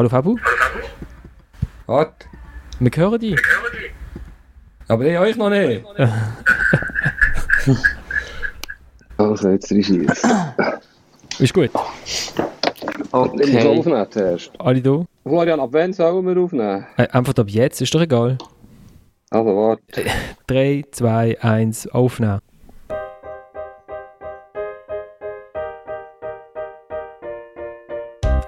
[0.00, 0.38] Hallo Fabu?
[1.86, 2.08] Was?
[2.78, 3.38] Wir hören dich.
[4.88, 5.84] Aber ich euch noch nicht.
[9.18, 9.90] Also, jetzt ist
[11.38, 11.68] Ist gut.
[13.12, 13.42] Okay.
[13.42, 14.50] Ich muss aufnehmen zuerst.
[14.58, 15.04] Alle da?
[15.22, 16.86] Florian, ab wann sollen wir aufnehmen?
[16.96, 18.38] Äh, einfach ab jetzt, ist doch egal.
[19.28, 20.06] Also, warte.
[20.46, 22.40] 3, 2, 1, aufnehmen.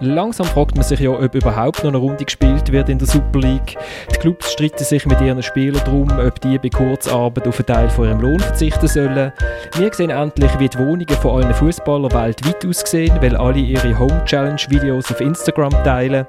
[0.04, 3.38] Langsam fragt man sich ja, ob überhaupt noch eine Runde gespielt wird in der Super
[3.38, 3.78] League.
[4.12, 7.88] Die Clubs streiten sich mit ihren Spielern darum, ob die bei Kurzarbeit auf einen Teil
[7.88, 9.32] von ihrem Lohn verzichten sollen.
[9.76, 14.24] Wir sehen endlich, wie die Wohnungen von allen Fußballern weltweit aussehen, weil alle ihre Home
[14.24, 16.26] Challenge Videos auf Instagram teilen.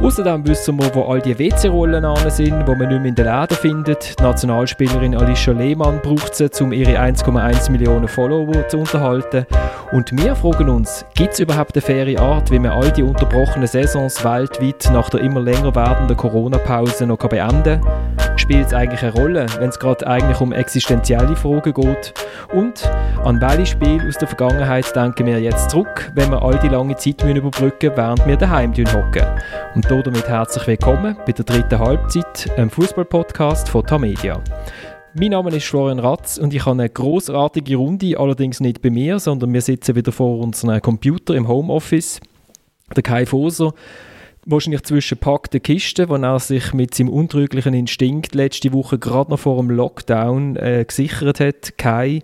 [0.00, 3.56] Außerdem wissen wir, wo all die WC-Rollen sind, die man nicht mehr in den Läden
[3.56, 4.18] findet.
[4.18, 9.46] Die Nationalspielerin Alicia Lehmann braucht sie, um ihre 1,1 Millionen Follower zu unterhalten.
[9.92, 13.66] Und wir fragen uns, gibt es überhaupt eine faire Art, wie man all die unterbrochenen
[13.66, 18.38] Saisons weltweit nach der immer länger werdenden Corona-Pause noch beenden kann?
[18.38, 22.14] Spielt es eigentlich eine Rolle, wenn es gerade eigentlich um existenzielle Fragen geht?
[22.52, 22.90] Und
[23.24, 26.96] an welche Spiele aus der Vergangenheit denken wir jetzt zurück, wenn wir all die lange
[26.96, 29.26] Zeit überbrücken während wir daheim hocken?
[29.74, 34.40] Und damit herzlich willkommen bei der dritten Halbzeit, einem Fußball-Podcast von Tamedia.
[35.14, 39.18] Mein Name ist Florian Ratz und ich habe eine großartige Runde, allerdings nicht bei mir,
[39.18, 42.18] sondern wir sitzen wieder vor unserem Computer im Homeoffice.
[42.94, 43.72] Der Kai Foser,
[44.46, 49.38] wahrscheinlich zwischen packten Kisten, wo er sich mit seinem untrüglichen Instinkt letzte Woche gerade noch
[49.38, 51.78] vor dem Lockdown äh, gesichert hat.
[51.78, 52.22] Kai,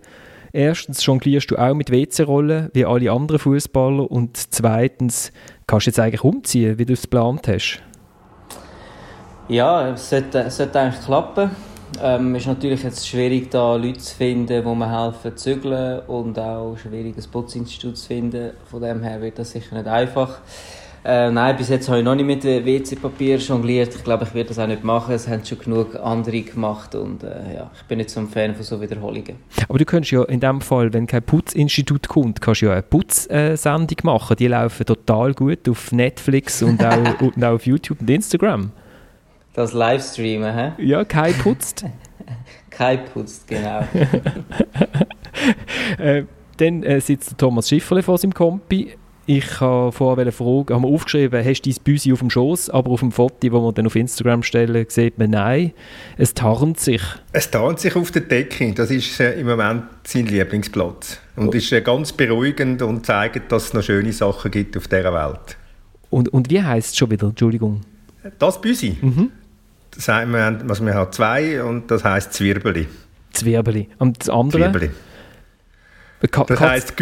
[0.52, 5.32] erstens jonglierst du auch mit WC-Rollen wie alle anderen Fußballer und zweitens
[5.66, 7.82] kannst du jetzt eigentlich umziehen, wie du es geplant hast.
[9.48, 11.50] Ja, es sollte, es sollte eigentlich klappen.
[12.02, 16.00] Ähm, es ist natürlich jetzt schwierig, da Leute zu finden, die mir helfen zu zügeln
[16.06, 18.50] und auch schwierig, ein Putzinstitut zu finden.
[18.70, 20.40] Von dem her wird das sicher nicht einfach.
[21.04, 23.94] Äh, nein, bis jetzt habe ich noch nicht mit WC-Papier jongliert.
[23.94, 25.14] Ich glaube, ich werde das auch nicht machen.
[25.14, 28.54] Es haben schon genug andere gemacht und äh, ja, ich bin nicht so ein Fan
[28.54, 29.36] von so Wiederholungen.
[29.68, 32.82] Aber du könntest ja in dem Fall, wenn kein Putzinstitut kommt, kannst du ja eine
[32.82, 34.36] Putzsendung machen.
[34.36, 38.72] Die laufen total gut auf Netflix und auch, und auch auf YouTube und Instagram.
[39.58, 40.72] Das Livestreamen, hä?
[40.78, 41.84] Ja, Kai putzt.
[42.70, 43.80] Kai putzt, genau.
[45.98, 46.22] äh,
[46.58, 48.92] dann äh, sitzt Thomas Schifferle vor seinem Kompi.
[49.26, 52.92] Ich habe vorher fragen, haben wir aufgeschrieben, hast du dein Büsi auf dem Schoß, aber
[52.92, 55.72] auf dem Foto, das wir dann auf Instagram stellen, sieht man, nein,
[56.18, 57.02] es tarnt sich.
[57.32, 61.18] Es tarnt sich auf der Decke, das ist äh, im Moment sein Lieblingsplatz.
[61.34, 61.50] Und oh.
[61.50, 65.56] ist äh, ganz beruhigend und zeigt, dass es noch schöne Sachen gibt auf dieser Welt.
[66.10, 67.80] Und, und wie heisst es schon wieder, Entschuldigung?
[68.38, 68.96] Das Büsi?
[69.00, 69.32] Mhm.
[69.94, 72.86] Das heißt, wir, haben, also wir haben zwei und das heisst Zwirbeli.
[73.32, 73.88] Zwirbeli.
[73.98, 74.62] Und das andere?
[74.62, 74.90] Zwirbeli.
[76.30, 76.94] Ka das heisst...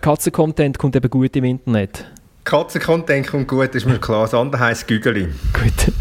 [0.00, 2.06] Katzen-Content kommt eben gut im Internet.
[2.44, 4.22] Katzen-Content kommt gut, ist mir klar.
[4.22, 5.28] Das andere heisst Gügeli.
[5.52, 5.94] Gut.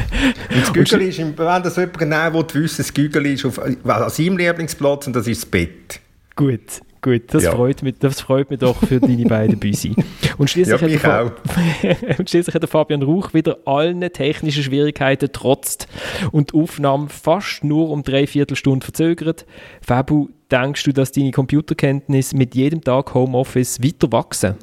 [0.52, 4.38] Und das Gügeli ist, wenn das jemand genau wissen das Gügeli ist auf, an seinem
[4.38, 6.00] Lieblingsplatz und das ist das Bett.
[6.36, 6.82] Gut.
[7.02, 7.52] Gut, das, ja.
[7.52, 9.96] freut mich, das freut mich doch für deine beiden Büsi.
[10.38, 11.34] Und schließlich, ja, hat
[12.20, 15.88] und schließlich hat der Fabian Rauch wieder allen technischen Schwierigkeiten trotzt
[16.32, 19.46] und die Aufnahme fast nur um drei Viertelstunden verzögert.
[19.82, 24.56] Fabu, denkst du, dass deine Computerkenntnisse mit jedem Tag Homeoffice weiter wachsen?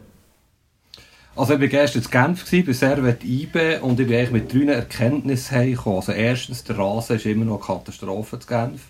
[1.37, 4.73] Also ich war gestern in Genf, bei Servet IBE und ich bin eigentlich mit drei
[4.73, 5.99] Erkenntnissen heimgekommen.
[6.01, 8.81] Also erstens, der Rasen ist immer noch eine Katastrophe zu Genf.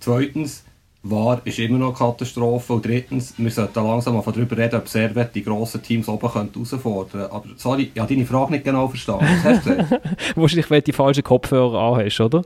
[0.00, 0.64] Zweitens,
[1.04, 2.72] war, ist immer noch eine Katastrophe.
[2.74, 7.10] Und drittens, wir sollten langsam mal darüber reden, ob Servet die grossen Teams oben herausfordern
[7.10, 7.32] könnte.
[7.32, 9.26] Aber sorry, ich habe deine Frage nicht genau verstanden.
[9.42, 10.00] Was hast du
[10.40, 12.42] Wahrscheinlich, weil du die falschen Kopfhörer anhast, oder?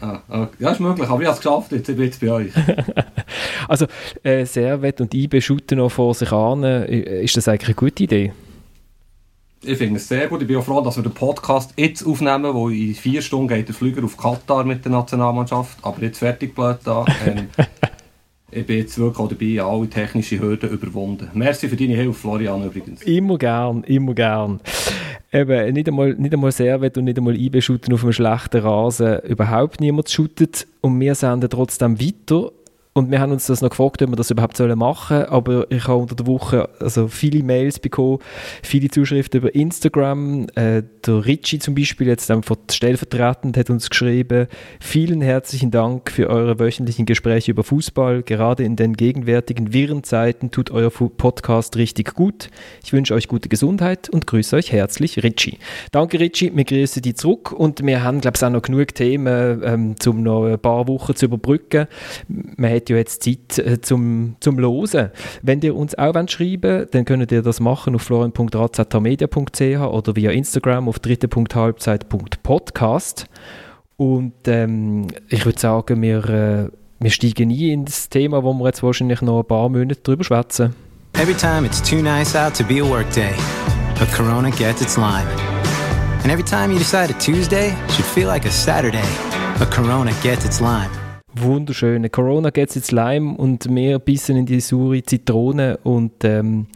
[0.00, 2.30] Ah, ah, ja, ist möglich, aber ich habe es geschafft, jetzt bin ich jetzt bei
[2.30, 2.52] euch.
[3.68, 3.86] also,
[4.22, 6.62] äh, Servet und IB shooten noch vor sich an.
[6.64, 8.32] Äh, ist das eigentlich eine gute Idee?
[9.68, 10.42] Ich finde es sehr gut.
[10.42, 13.66] Ich bin auch froh, dass wir den Podcast jetzt aufnehmen, wo in vier Stunden geht
[13.66, 15.78] der Flüger auf Katar mit der Nationalmannschaft.
[15.82, 17.04] Aber jetzt fertig blöd da.
[17.26, 17.48] Ähm,
[18.52, 21.30] ich bin jetzt wirklich auch dabei, alle technischen Hürden überwunden.
[21.34, 23.02] Merci für deine Hilfe, Florian, übrigens.
[23.02, 24.60] Immer gern, immer gern.
[25.32, 29.18] Eben, nicht einmal, nicht einmal Servet und nicht einmal IB shooten auf einem schlechten Rasen.
[29.20, 32.52] Überhaupt niemand shootet und wir senden trotzdem weiter
[32.96, 35.86] und wir haben uns das noch gefragt, ob wir das überhaupt machen sollen, aber ich
[35.86, 38.20] habe unter der Woche also viele Mails bekommen,
[38.62, 40.46] viele Zuschriften über Instagram.
[40.54, 42.32] Äh, der Richie zum Beispiel, jetzt
[42.72, 44.46] stellvertretend, hat uns geschrieben,
[44.80, 48.22] vielen herzlichen Dank für eure wöchentlichen Gespräche über Fußball.
[48.22, 52.48] Gerade in den gegenwärtigen wirren Zeiten tut euer Podcast richtig gut.
[52.82, 55.58] Ich wünsche euch gute Gesundheit und grüße euch herzlich, Richie.
[55.92, 59.62] Danke, Richie, wir grüßen dich zurück und wir haben, glaube ich, auch noch genug Themen,
[59.62, 61.88] ähm, um noch ein paar Wochen zu überbrücken.
[62.28, 65.12] Man hat hat ja jetzt Zeit äh, zum, zum Losen.
[65.42, 70.30] Wenn ihr uns auch wollt schreiben dann könnt ihr das machen auf florian.razmedia.ch oder via
[70.30, 73.26] Instagram auf dritte.halbzeit.podcast.
[73.96, 76.68] Und ähm, ich würde sagen, wir, äh,
[77.00, 80.22] wir steigen nie in das Thema, wo wir jetzt wahrscheinlich noch ein paar Monate drüber
[80.22, 80.76] schwätzen.
[81.14, 83.34] Every time it's too nice out to be a workday,
[83.98, 85.26] but Corona gets its lime.
[86.22, 89.08] And every time you decide a Tuesday should feel like a Saturday,
[89.58, 90.90] but Corona gets its lime.
[91.38, 92.10] Wunderschöne.
[92.10, 96.66] Corona gets its lime und wir bissen in die saure Zitrone und ähm,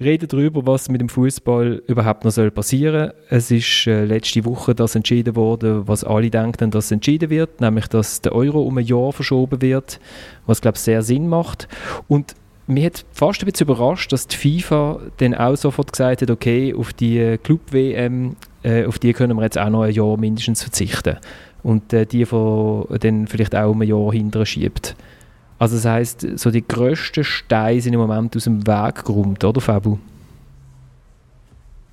[0.00, 3.12] reden darüber, was mit dem Fußball überhaupt noch soll passieren.
[3.28, 7.88] Es ist äh, letzte Woche das entschieden worden, was alle denken, dass entschieden wird, nämlich
[7.88, 10.00] dass der Euro um ein Jahr verschoben wird,
[10.46, 11.68] was glaube ich sehr Sinn macht.
[12.06, 12.34] Und
[12.68, 16.74] mich hat fast ein bisschen überrascht, dass die FIFA dann auch sofort gesagt hat, okay,
[16.74, 21.16] auf die Club-WM, äh, auf die können wir jetzt auch noch ein Jahr mindestens verzichten.
[21.62, 24.94] Und äh, die von, dann vielleicht auch um ein Jahr hinterher schiebt.
[25.58, 29.60] Also das heisst, so die grössten Steine sind im Moment aus dem Weg geräumt, oder
[29.60, 29.98] Fabu?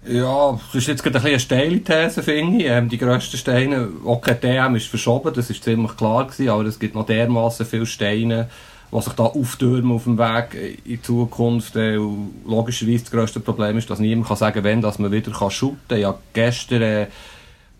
[0.07, 2.69] Ja, das ist jetzt gerade ein eine steile These, finde ich.
[2.69, 6.77] Ähm, die grössten Steine, okay, DM ist verschoben, das ist ziemlich klar gewesen, aber es
[6.77, 8.47] gibt noch dermaßen viele Steine,
[8.91, 11.75] was sich da auftürmen auf dem Weg in Zukunft.
[11.75, 11.97] Äh,
[12.45, 15.79] logischerweise das grösste Problem ist, dass niemand kann sagen kann, dass man wieder kann shooten
[15.87, 15.99] kann.
[15.99, 17.07] Ja, gestern, äh,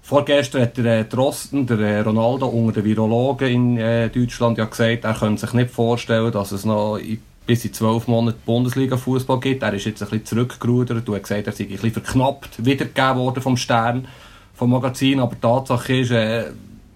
[0.05, 4.65] vorgestern hat der äh, Drosten, der äh, Ronaldo, unter den Virologen in äh, Deutschland ja
[4.65, 6.99] gesagt, er könnte sich nicht vorstellen, dass es noch
[7.47, 9.63] bis in zwölf Monaten Bundesliga-Fußball gibt.
[9.63, 13.17] Er ist jetzt ein bisschen zurückgerudert und hat gesagt, er sei ein bisschen verknappt wiedergegeben
[13.17, 14.07] worden vom Stern,
[14.53, 15.19] vom Magazin.
[15.19, 16.13] Aber die Tatsache ist,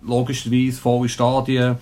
[0.02, 1.76] logischerweise volle Stadien,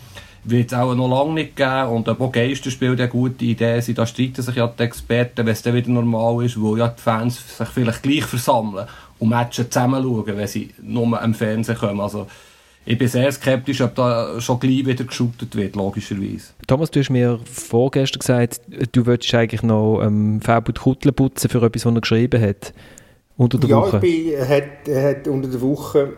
[0.44, 1.88] wird es auch noch lange nicht geben.
[1.88, 5.54] Und ob auch Geisterspiele eine gute Idee sind, da streiten sich ja die Experten, wenn
[5.54, 8.88] es dann wieder normal ist, wo ja die Fans sich vielleicht gleich versammeln
[9.20, 12.00] und Matches zusammen schauen, wenn sie nur am Fernsehen kommen.
[12.00, 12.28] Also,
[12.86, 16.54] ich bin sehr skeptisch, ob da schon gleich wieder geshootet wird, logischerweise.
[16.68, 18.62] Thomas, du hast mir vorgestern gesagt,
[18.94, 22.74] du würdest eigentlich noch ähm, Fabio Kuttle putzen für etwas, was er geschrieben hat.
[23.36, 23.98] Unter der ja, Woche.
[24.08, 26.14] Ja, ich hat, hat unter der Woche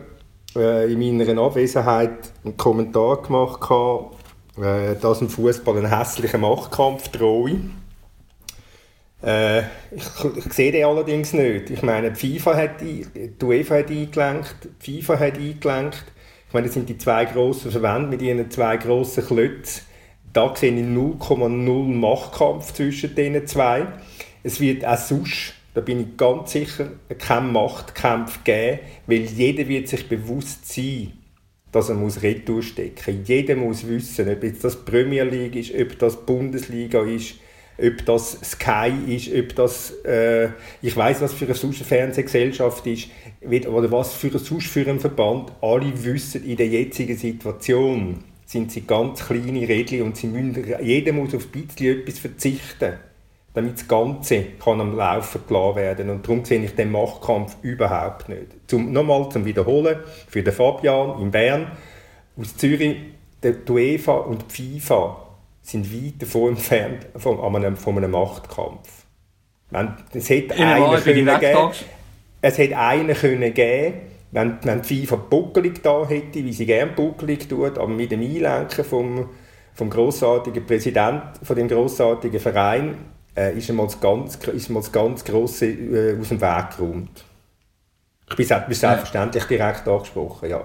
[0.54, 3.68] äh, in meiner Abwesenheit einen Kommentar gemacht,
[4.56, 7.60] äh, dass im Fußball ein hässlicher Machtkampf drohe.
[9.22, 11.70] Äh, ich, ich, sehe den allerdings nicht.
[11.70, 13.06] Ich meine, die FIFA hat, die
[13.42, 16.04] UEFA hat eingelenkt, die FIFA hat eingelenkt.
[16.48, 19.82] Ich meine, das sind die zwei grossen Verbände mit ihren zwei grossen Klötzen.
[20.32, 23.86] Da sehe ich 0,0 Machtkampf zwischen diesen zwei.
[24.42, 26.88] Es wird auch sonst, da bin ich ganz sicher,
[27.18, 31.12] keinen Machtkampf geben, weil jeder wird sich bewusst sein,
[31.72, 33.28] dass er muss Retour stecken muss.
[33.28, 37.34] Jeder muss wissen, ob jetzt das Premier League ist, ob das Bundesliga ist,
[37.82, 40.48] ob das Sky ist, ob das, äh,
[40.82, 43.08] ich weiß was für eine sonst Fernsehgesellschaft ist,
[43.42, 45.52] oder was für ein sonst für ein Verband.
[45.60, 51.12] Alle wissen in der jetzigen Situation, sind sie ganz kleine Regeln und sie müssen, jeder
[51.12, 52.94] muss auf ein bisschen etwas verzichten,
[53.54, 58.28] damit das Ganze kann am Laufen gelassen werden Und darum sehe ich den Machtkampf überhaupt
[58.28, 58.46] nicht.
[58.66, 59.98] Zum, nochmal zum Wiederholen,
[60.28, 61.70] für den Fabian in Bern,
[62.36, 62.96] aus Zürich,
[63.42, 65.29] die UEFA und die FIFA
[65.70, 69.04] sind weit davon entfernt von einem, von einem Machtkampf.
[70.12, 71.70] Es hätte einen können geben,
[72.42, 73.94] es hätte einen können geben,
[74.32, 78.20] wenn, wenn die FIFA buckelig da hätte, wie sie gerne buckelig tut, aber mit dem
[78.20, 79.28] Einlenken vom,
[79.74, 82.96] vom grossartigen Präsidenten von dem grossartigen Verein
[83.36, 87.24] äh, ist einmal das ganz, ist mal das ganz Grosse äh, aus dem Weg geräumt.
[88.28, 90.64] Ich bin selbstverständlich direkt angesprochen, ja.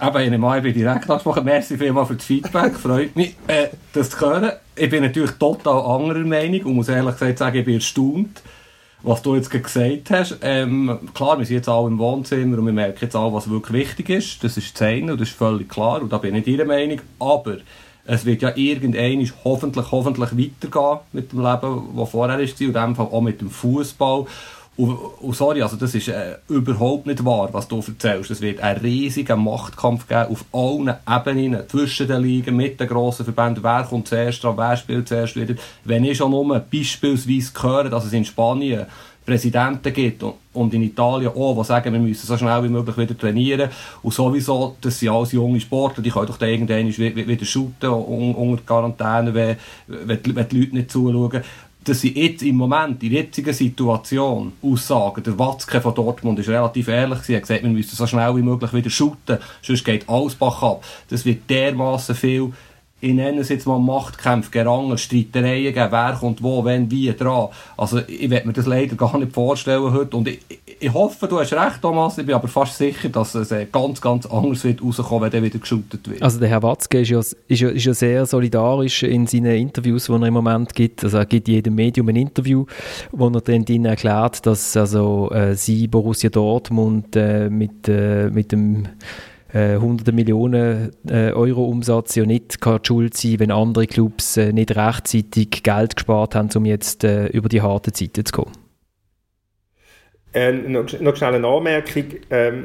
[0.00, 1.44] Aber ich nehme ich bin direkt angesprochen.
[1.44, 2.74] Merci vielmals für das Feedback.
[2.76, 4.52] Freut mich, äh, das zu hören.
[4.76, 8.42] Ich bin natürlich total anderer Meinung und muss ehrlich gesagt sagen, ich bin erstaunt,
[9.02, 10.38] was du jetzt gesagt hast.
[10.42, 13.88] Ähm, klar, wir sind jetzt alle im Wohnzimmer und wir merken jetzt alle, was wirklich
[13.88, 14.44] wichtig ist.
[14.44, 17.00] Das ist eine und das ist völlig klar und da bin ich ihrer Meinung.
[17.18, 17.56] Aber
[18.04, 22.72] es wird ja irgendwann hoffentlich, hoffentlich weitergehen mit dem Leben, das vorher war und in
[22.72, 24.26] dem Fall auch mit dem Fußball.
[24.78, 28.30] Und, sorry, also das ist äh, überhaupt nicht wahr, was du erzählst.
[28.30, 33.24] Es wird einen riesigen Machtkampf geben auf allen Ebenen, zwischen den Ligen, mit den grossen
[33.24, 33.64] Verbänden.
[33.64, 35.56] Wer kommt zuerst dran, wer spielt zuerst wieder.
[35.82, 38.86] Wenn ich schon nur beispielsweise höre, dass es in Spanien
[39.26, 43.18] Präsidenten gibt und in Italien auch, die sagen, wir müssen so schnell wie möglich wieder
[43.18, 43.68] trainieren.
[44.02, 49.34] Und sowieso, das sind alles junge Sportler, die können doch irgendwann wieder shooten unter Quarantäne,
[49.34, 49.56] wenn,
[49.86, 51.42] wenn die Leute nicht zuschauen
[51.88, 56.48] dass sie jetzt im Moment, in der jetzigen Situation, Aussagen, der Watzke von Dortmund ist
[56.48, 60.08] relativ ehrlich er hat gesagt, wir müssen so schnell wie möglich wieder shooten, sonst geht
[60.08, 60.84] alles Bach ab.
[61.08, 62.52] Das wird dermaßen viel,
[63.00, 67.48] ich nenne es jetzt mal Machtkämpfe, Gerangel, Streitereien geben, wer kommt wo, wenn, wie dran.
[67.76, 70.40] Also ich werde mir das leider gar nicht vorstellen heute und ich,
[70.80, 72.18] ich hoffe, du hast recht, Thomas.
[72.18, 75.42] Ich bin aber fast sicher, dass es äh, ganz, ganz anders wird rauskommen, wenn der
[75.42, 76.22] wieder geschootet wird.
[76.22, 80.06] Also der Herr Watzke ist ja, ist, ja, ist ja sehr solidarisch in seinen Interviews,
[80.06, 81.04] die er im Moment gibt.
[81.04, 82.66] Also er gibt jedem Medium ein Interview,
[83.12, 88.88] wo er dann erklärt, dass also äh, sie, Borussia Dortmund, äh, mit, äh, mit dem
[89.52, 94.52] äh, hunderte Millionen äh, Euro Umsatz ja nicht kann schuld sein, wenn andere Clubs äh,
[94.52, 98.67] nicht rechtzeitig Geld gespart haben, um jetzt äh, über die harten Zeiten zu kommen.
[100.38, 102.04] Ähm, noch, noch schnell eine Anmerkung.
[102.30, 102.64] Ähm,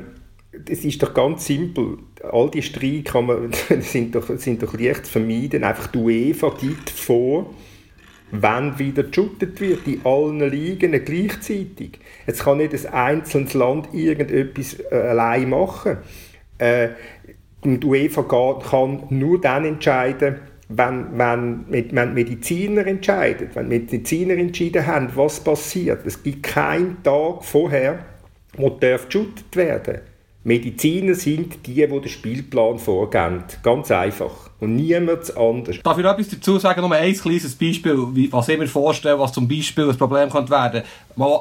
[0.70, 1.98] es ist doch ganz simpel.
[2.22, 5.64] All die Streite kann man, sind, doch, sind doch leicht zu vermeiden.
[5.64, 7.52] Einfach die UEFA gibt vor,
[8.30, 11.98] wann wieder geshootet wird, in allen Ligen gleichzeitig.
[12.28, 15.98] Jetzt kann nicht ein einzelnes Land irgendetwas äh, allein machen.
[16.60, 16.90] Äh,
[17.64, 18.22] die UEFA
[18.70, 20.36] kann nur dann entscheiden,
[20.78, 26.06] wenn, wenn, wenn Mediziner entscheiden, wenn Mediziner entschieden haben, was passiert.
[26.06, 28.00] Es gibt keinen Tag vorher,
[28.56, 30.13] wo geshootet werden
[30.46, 33.44] Mediziner sind die, die den Spielplan vorgeben.
[33.64, 35.78] Ganz einfach und niemand anders.
[35.84, 36.82] Darf ich noch etwas dazu sagen?
[36.82, 37.96] Nur ein kleines Beispiel,
[38.32, 40.84] was ich mir vorstelle, was zum Beispiel ein Problem könnte werden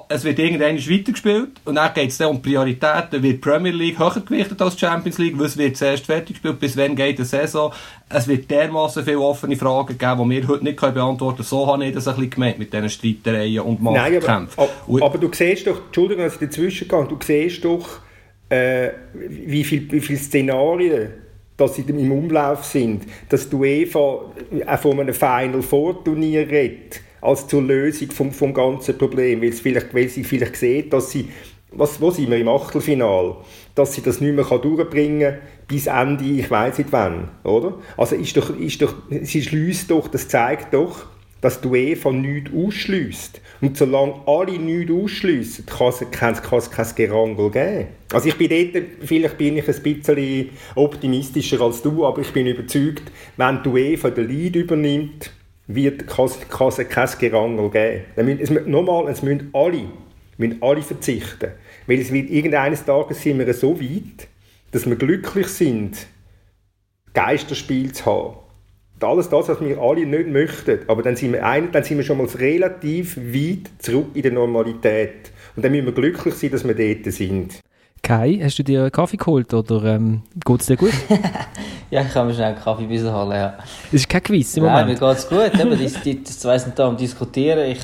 [0.08, 3.22] Es wird irgendwann weitergespielt und dann geht es dann um Prioritäten.
[3.22, 5.34] Wird die Premier League höher gewichtet als die Champions League?
[5.36, 6.60] Was wird zuerst fertig gespielt?
[6.60, 7.72] Bis wann geht die Saison?
[8.08, 11.48] Es wird dermaßen viele offene Fragen geben, die wir heute nicht beantworten können.
[11.48, 14.48] So habe ich das ein bisschen gemeint mit diesen Streitereien und Machtkämpfen.
[14.56, 18.00] Nein, aber, aber, du siehst doch, Entschuldigung, dass ich dazwischen gehe, du siehst doch,
[18.52, 21.08] äh, wie viele wie viel Szenarien
[21.56, 23.98] dass sie im Umlauf sind, dass die UEFA
[24.66, 29.52] auch von einem Final Four Turnier redet, als zur Lösung vom, vom ganzen Problem, weil,
[29.52, 31.28] vielleicht, weil sie vielleicht sieht, dass sie,
[31.70, 33.36] was, wo sind wir im Achtelfinal,
[33.74, 37.74] dass sie das nicht mehr durchbringen kann bis Ende, ich weiß nicht wann, oder?
[37.96, 41.06] Also ist doch, ist doch, sie schließt doch, das zeigt doch,
[41.42, 43.40] dass die UEFA nichts ausschließt.
[43.60, 47.88] Und solange alle nichts ausschliessen, kann es kein, kein, kein Gerangel geben.
[48.12, 52.46] Also ich bin dort, vielleicht bin ich ein bisschen optimistischer als du, aber ich bin
[52.46, 53.02] überzeugt,
[53.36, 55.32] wenn die UEFA den Lead übernimmt,
[55.66, 58.38] wird, kann, kann es kein Gerangel geben.
[58.40, 59.84] Es, nochmal, es müssen alle,
[60.38, 61.50] müssen alle verzichten.
[61.88, 64.28] Weil es wird irgendeines Tages sind wir so weit,
[64.70, 66.06] dass wir glücklich sind,
[67.14, 68.41] Geisterspiel zu haben
[69.04, 70.80] alles das, was wir alle nicht möchten.
[70.88, 74.32] Aber dann sind wir, ein, dann sind wir schon mal relativ weit zurück in der
[74.32, 75.32] Normalität.
[75.56, 77.60] Und dann müssen wir glücklich sein, dass wir dort sind.
[78.02, 80.92] Kai, hast du dir einen Kaffee geholt oder ähm, geht es dir gut?
[81.90, 83.56] ja, ich kann mir schnell einen Kaffee bis holen, ja.
[83.56, 84.88] Das ist kein Quiz im Moment?
[84.88, 85.60] Nein, mir geht es gut.
[85.60, 87.70] Eben, das, das zwei sind da am Diskutieren.
[87.70, 87.80] Ich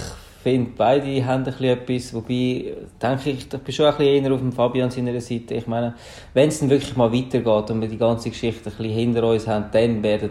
[0.49, 4.40] finde, beide haben ein etwas, wobei, denke ich, ich bin schon ein bisschen eher auf
[4.40, 5.55] dem Fabian seiner Seite.
[5.55, 5.95] Ich meine,
[6.35, 9.47] wenn es dann wirklich mal weitergeht und wir die ganze Geschichte ein bisschen hinter uns
[9.47, 10.31] haben, dann werden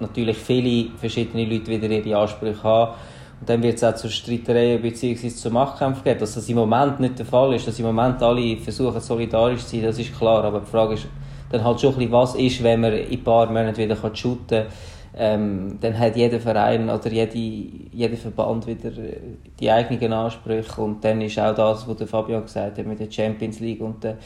[0.00, 2.92] natürlich viele verschiedene Leute wieder ihre Ansprüche haben.
[3.40, 5.28] Und dann wird es auch zu Streitereien bzw.
[5.28, 6.20] zu Machtkämpfen geben.
[6.20, 9.76] Dass das im Moment nicht der Fall ist, dass im Moment alle versuchen solidarisch zu
[9.76, 10.44] sein, das ist klar.
[10.44, 11.06] Aber die Frage ist
[11.50, 14.46] dann halt schon ein bisschen, was ist, wenn man in ein paar Monaten wieder shooten
[14.48, 14.66] kann
[15.20, 19.16] ähm, dann hat jeder Verein oder jede, jeder Verband wieder äh,
[19.58, 20.80] die eigenen Ansprüche.
[20.80, 24.04] Und dann ist auch das, was der Fabian gesagt hat mit der Champions League und
[24.04, 24.18] der,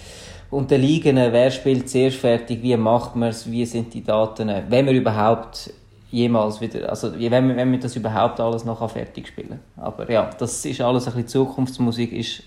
[0.50, 4.52] und der Ligen, wer spielt zuerst fertig, wie macht man es, wie sind die Daten,
[4.68, 5.72] wenn wir überhaupt
[6.10, 9.60] jemals wieder, also wenn wir, wenn wir das überhaupt alles noch fertig spielen.
[9.78, 12.42] Aber ja, das ist alles ein bisschen Zukunftsmusik, ist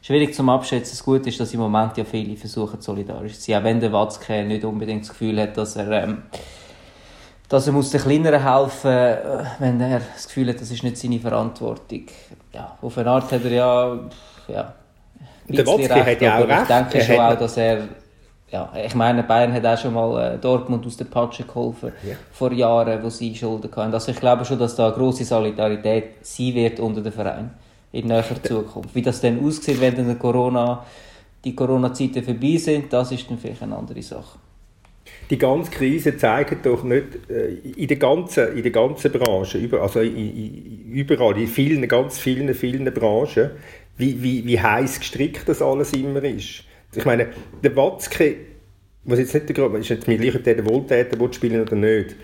[0.00, 0.92] schwierig zum Abschätzen.
[0.92, 3.92] Das Gute ist, dass im Moment ja viele versuchen solidarisch zu sein, auch wenn der
[3.92, 6.22] Watzke nicht unbedingt das Gefühl hat, dass er ähm,
[7.50, 10.82] dass er muss den Kleineren helfen muss, äh, wenn er das Gefühl hat, das ist
[10.84, 12.04] nicht seine Verantwortung.
[12.54, 13.98] Ja, auf eine Art hat er ja,
[14.48, 14.74] ja
[15.48, 16.62] der Watzke hat ja auch recht.
[16.62, 17.88] Ich denke er schon auch, dass er
[18.52, 22.16] ja, ich meine, Bayern hat auch schon mal äh, Dortmund aus der Patsche geholfen, ja.
[22.32, 23.94] vor Jahren, wo sie Schulden hatten.
[23.94, 27.50] Also ich glaube schon, dass da eine grosse Solidarität sein wird unter den Verein
[27.92, 28.92] in näherer Zukunft.
[28.92, 30.84] Wie das dann aussieht, wenn dann Corona,
[31.44, 34.38] die Corona-Zeiten vorbei sind, das ist dann vielleicht eine andere Sache
[35.30, 39.80] die ganze Krise zeigt doch nicht äh, in der ganzen, in der ganzen Branche, über,
[39.80, 43.50] also überall, in vielen, ganz vielen, vielen Branchen,
[43.96, 46.64] wie, wie, wie heiß gestrickt das alles immer ist.
[46.94, 47.28] Ich meine,
[47.62, 48.34] der Watzke,
[49.04, 52.16] was jetzt nicht der ist, jetzt mir gleich der Wohltäter will spielen oder nicht,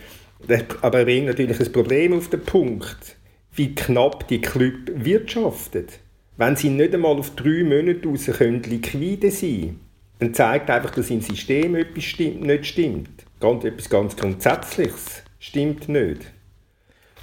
[0.83, 3.17] aber er bringt natürlich ein Problem auf den Punkt,
[3.55, 6.01] wie knapp die Club wirtschaftet.
[6.37, 9.81] Wenn sie nicht einmal auf drei Monate raus können liquide sein
[10.19, 13.11] dann zeigt einfach, dass im System etwas stimmt, nicht stimmt.
[13.41, 16.33] Ganz, etwas ganz Grundsätzliches stimmt nicht.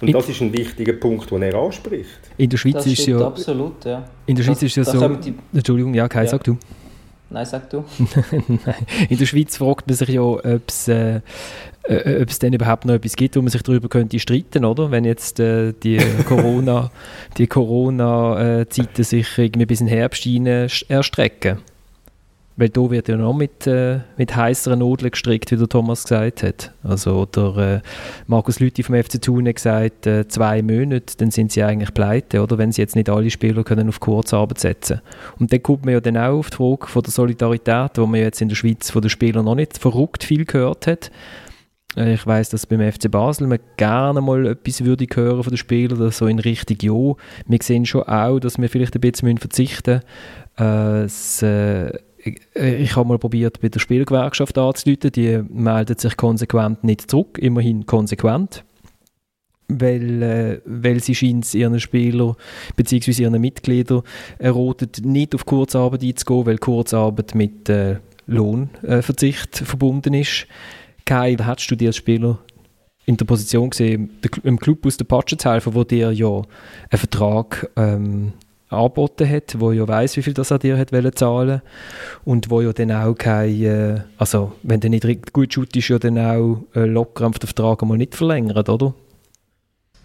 [0.02, 2.20] Und in das ist ein wichtiger Punkt, den er anspricht.
[2.38, 3.26] In der Schweiz das ist ja...
[3.26, 4.06] absolut, ja.
[4.26, 5.08] In der Schweiz das, ist ja so...
[5.16, 6.30] Die, Entschuldigung, ja, Kai, ja.
[6.30, 6.58] sag du.
[7.30, 7.84] Nein, sag du.
[9.10, 11.22] In der Schweiz fragt man sich ja, ob es äh,
[11.84, 14.92] äh, ob es denn überhaupt noch etwas gibt, wo man sich darüber könnte streiten, oder?
[14.92, 15.98] Wenn jetzt äh, die
[16.28, 16.92] Corona,
[17.38, 20.26] die Corona-Zeiten sich irgendwie bis in den Herbst
[20.90, 21.60] erstrecken.
[22.56, 26.44] Weil da wird ja noch mit, äh, mit heißeren Nudeln gestrickt, wie der Thomas gesagt
[26.44, 26.72] hat.
[26.84, 27.82] Also der äh,
[28.28, 32.44] Markus Lüthi vom FC Thun hat gesagt, äh, zwei Monate, dann sind sie eigentlich pleite,
[32.44, 32.60] oder?
[32.60, 35.02] Wenn sie jetzt nicht alle Spieler können auf Kurzarbeit setzen
[35.40, 38.20] Und dann kommt man ja dann auch auf die Frage von der Solidarität, wo man
[38.20, 41.10] jetzt in der Schweiz von den Spielern noch nicht verrückt viel gehört hat.
[41.96, 45.58] Äh, ich weiß, dass beim FC Basel man gerne mal etwas würde hören von den
[45.58, 47.16] Spielern, so in Richtung Ja.
[47.48, 50.02] Wir sehen schon auch, dass wir vielleicht ein bisschen verzichten
[50.58, 51.46] müssen.
[51.46, 55.12] Äh, äh, ich habe mal probiert, bei der Spielgewerkschaft anzuleiten.
[55.12, 58.64] Die meldet sich konsequent nicht zurück, immerhin konsequent.
[59.68, 62.36] Weil, äh, weil sie scheint ihren Spielern
[62.76, 63.24] bzw.
[63.24, 64.04] ihren Mitgliedern
[64.38, 70.48] errotet, nicht auf Kurzarbeit einzugehen, weil Kurzarbeit mit äh, Lohnverzicht verbunden ist.
[71.06, 72.40] Kai, hättest du dir als Spieler
[73.06, 74.12] in der Position gesehen,
[74.44, 78.34] im Club aus der Patsche zu helfen, wo dir ja einen Vertrag ähm,
[78.74, 81.62] angeboten hat, wo ja weiß, wie viel das an dir hat zahlen
[82.26, 86.18] und wo ja dann auch kein, äh, also wenn du nicht gut shootest, ja dann
[86.18, 88.94] auch äh, locker den Vertrag einmal nicht verlängert, oder?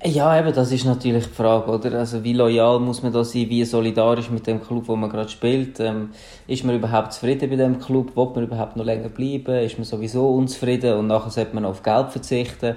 [0.05, 1.99] Ja, eben, das ist natürlich die Frage, oder?
[1.99, 5.29] Also, wie loyal muss man da sein, wie solidarisch mit dem Club, wo man gerade
[5.29, 5.81] spielt?
[5.81, 6.11] Ähm,
[6.47, 8.17] ist man überhaupt zufrieden bei dem Club?
[8.17, 9.57] Will man überhaupt noch länger bleiben?
[9.57, 12.77] Ist man sowieso unzufrieden und nachher sollte man auf Geld verzichten?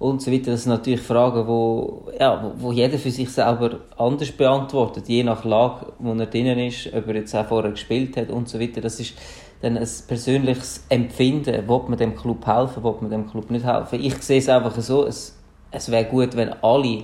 [0.00, 0.50] Und so weiter.
[0.52, 5.44] Das sind natürlich Fragen, wo, ja, wo, jeder für sich selber anders beantwortet, je nach
[5.44, 8.80] Lage, wo er drinnen ist, ob er jetzt auch vorher gespielt hat und so weiter.
[8.80, 9.14] Das ist
[9.60, 11.68] dann ein persönliches Empfinden.
[11.68, 14.02] Will man dem Club helfen, will man dem Club nicht helfen?
[14.02, 15.38] Ich sehe es einfach so, es,
[15.70, 17.02] es wäre gut, wenn alle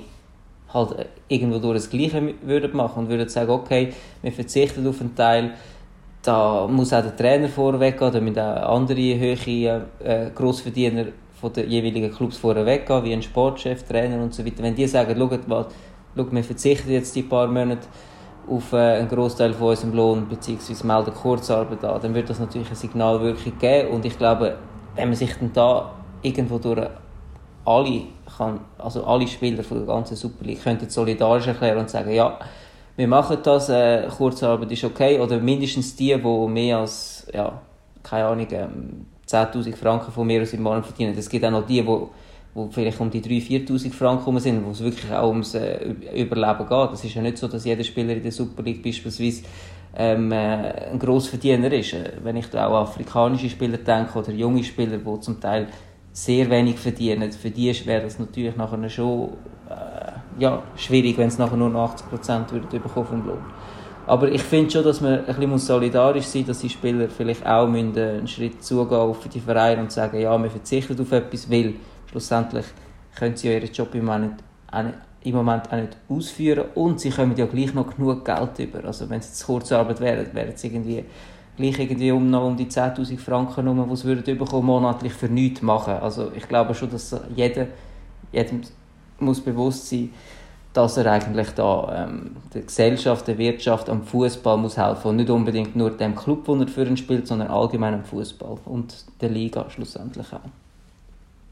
[0.72, 5.14] halt irgendwo durch das Gleiche würden machen und würden sagen, okay, wir verzichten auf einen
[5.14, 5.52] Teil,
[6.22, 11.06] da muss auch der Trainer vorweg gehen, damit auch andere höhere äh, Grossverdiener
[11.40, 14.62] von den jeweiligen Clubs vorher weggehen, wie ein Sportchef, Trainer und so weiter.
[14.62, 15.66] Wenn die sagen, schaut, mal,
[16.16, 17.86] schaut, wir verzichten jetzt die paar Monate
[18.48, 20.86] auf äh, einen Großteil von unserem Lohn bzw.
[20.86, 24.56] melden Kurzarbeit an, dann wird das natürlich eine Signalwirkung geben und ich glaube,
[24.94, 26.88] wenn man sich dann da irgendwo durch
[27.64, 28.02] alle
[28.36, 32.38] kann, also alle Spieler von der ganzen Super League könnten solidarisch erklären und sagen, ja,
[32.96, 37.60] wir machen das, äh, Kurzarbeit ist okay, oder mindestens die, die mehr als, ja,
[38.02, 41.14] keine Ahnung, ähm, 10'000 Franken von mir aus im Monat verdienen.
[41.16, 44.82] Es gibt auch noch die, die vielleicht um die 3'000, 4'000 Franken sind, wo es
[44.82, 46.92] wirklich auch ums äh, Überleben geht.
[46.92, 49.42] Es ist ja nicht so, dass jeder Spieler in der Super League beispielsweise
[49.96, 51.92] ähm, äh, ein Grossverdiener ist.
[51.94, 55.68] Äh, wenn ich da auch an afrikanische Spieler denke oder junge Spieler, die zum Teil
[56.12, 59.30] sehr wenig verdienen, für die wäre das natürlich nachher schon
[59.68, 63.38] äh, ja, schwierig, wenn es nachher nur 80% würden bekommen vom Lohn.
[64.06, 67.44] Aber ich finde schon, dass man ein bisschen solidarisch sein muss, dass die Spieler vielleicht
[67.44, 71.74] auch einen Schritt zugehen auf die Vereine und sagen, ja, wir verzichten auf etwas, weil
[72.08, 72.66] schlussendlich
[73.16, 74.44] können sie ja ihren Job im Moment
[75.22, 78.84] im Moment auch nicht ausführen und sie kommen ja gleich noch genug Geld über.
[78.84, 81.04] Also wenn es jetzt Kurzarbeit wäre, wäre es irgendwie
[81.56, 85.26] gleich irgendwie um, noch um die 10'000 Franken herum, die sie würden bekommen, monatlich für
[85.26, 85.94] nichts machen.
[85.94, 87.66] Also ich glaube schon, dass jeder,
[88.30, 88.60] jedem
[89.18, 90.10] muss bewusst sein muss,
[90.76, 95.30] dass er eigentlich da ähm, der Gesellschaft, der Wirtschaft, am Fußball muss helfen und nicht
[95.30, 99.30] unbedingt nur dem Club, wo er für ihn spielt, sondern allgemein am Fußball und der
[99.30, 100.40] Liga schlussendlich auch.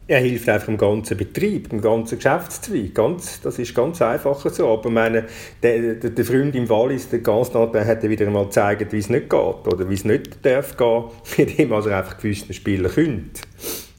[0.07, 2.95] Er hilft einfach im ganzen Betrieb, im ganzen Geschäftszweig.
[2.95, 4.69] Ganz, das ist ganz einfach so.
[4.69, 5.25] Aber meine,
[5.63, 9.09] der, der, der Freund im Wallis, der Gansnat, der hat wieder einmal gezeigt, wie es
[9.09, 11.05] nicht geht oder wie es nicht darf gehen,
[11.39, 13.41] mit dem also einfach gewisse Spieler könnte.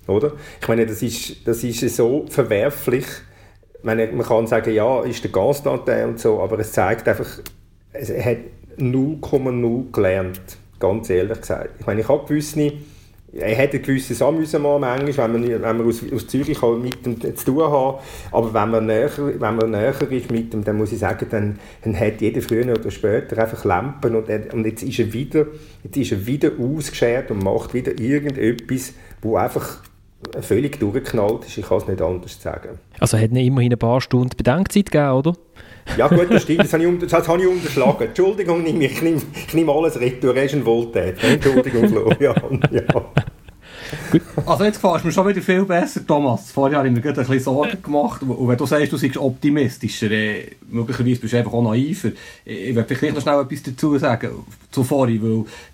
[0.05, 0.33] Oder?
[0.61, 3.07] Ich meine, das ist, das ist so verwerflich,
[3.85, 7.27] meine, man kann sagen, ja, ist der Gasnanteil und so, aber es zeigt einfach,
[7.93, 8.37] es hat
[8.77, 10.41] 0,0 gelernt,
[10.79, 11.69] ganz ehrlich gesagt.
[11.79, 12.73] Ich meine, ich habe gewisse,
[13.33, 17.05] er hat ein gewisses Amüsement manchmal, wenn man, wenn man aus, aus Zürich halt mit
[17.05, 20.77] dem zu tun hat, aber wenn man, näher, wenn man näher ist mit dem, dann
[20.77, 24.83] muss ich sagen, dann, dann hat jeder früher oder später einfach Lampen und, und jetzt
[24.83, 25.47] ist er wieder,
[25.83, 29.79] jetzt ist er wieder ausgeschert und macht wieder irgendetwas, wo einfach
[30.41, 31.57] völlig durchgeknallt ist.
[31.57, 32.79] Ich kann es nicht anders sagen.
[32.99, 35.33] Also hat nicht immerhin ein paar Stunden Bedenkzeit gegeben, oder?
[35.97, 36.61] Ja gut, das stimmt.
[36.61, 38.07] Das habe ich, das habe ich unterschlagen.
[38.07, 40.35] Entschuldigung, ich nehme, ich nehme alles retour.
[40.35, 41.23] Er ist ein Wohltät.
[41.23, 42.61] Entschuldigung, Florian.
[42.71, 42.83] Ja.
[44.11, 44.21] Gut.
[44.45, 46.51] Also jetzt gefällt mir schon wieder viel besser, Thomas.
[46.51, 48.21] Vorher habe ich mir gerade ein bisschen Sorgen gemacht.
[48.23, 52.09] Und wenn du sagst, du seist optimistischer, äh, möglicherweise bist du einfach auch naiver.
[52.43, 54.31] Ich werde vielleicht noch schnell etwas dazu sagen,
[54.71, 55.19] zuvor, weil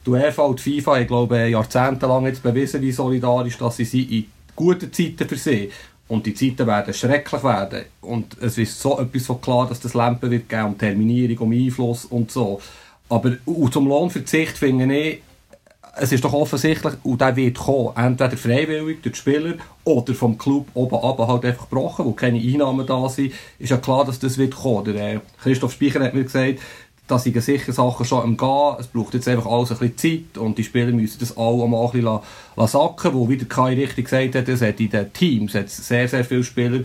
[0.03, 4.25] du UEFA und FIFA, ich glaube, jahrzehntelang jetzt bewiesen, wie solidarisch dass sie sind in
[4.55, 5.69] guten Zeiten für sie.
[6.11, 7.85] Und die Zeiten werden schrecklich werden.
[8.01, 11.53] Und es ist so etwas so klar, dass das Lampen wird geben, um Terminierung, um
[11.53, 12.59] Einfluss und so.
[13.07, 13.31] Aber
[13.71, 15.21] zum Lohnverzicht finde ich,
[15.95, 19.53] es ist doch offensichtlich, und der wird kommen, entweder freiwillig durch die Spieler
[19.85, 23.77] oder vom Club oben ab halt einfach gebrochen, wo keine Einnahmen da sind, ist ja
[23.77, 24.93] klar, dass das wird kommen.
[24.93, 26.59] Der, äh, Christoph Speicher hat mir gesagt,
[27.11, 29.97] dass ich sicher Sachen schon am Gehen, es braucht jetzt einfach alles ein bisschen
[30.31, 34.05] Zeit und die Spieler müssen das alle mal ein bisschen sacken, wo wieder Kai richtig
[34.05, 36.79] gesagt hat, es hat in den Teams hat sehr, sehr viele Spieler,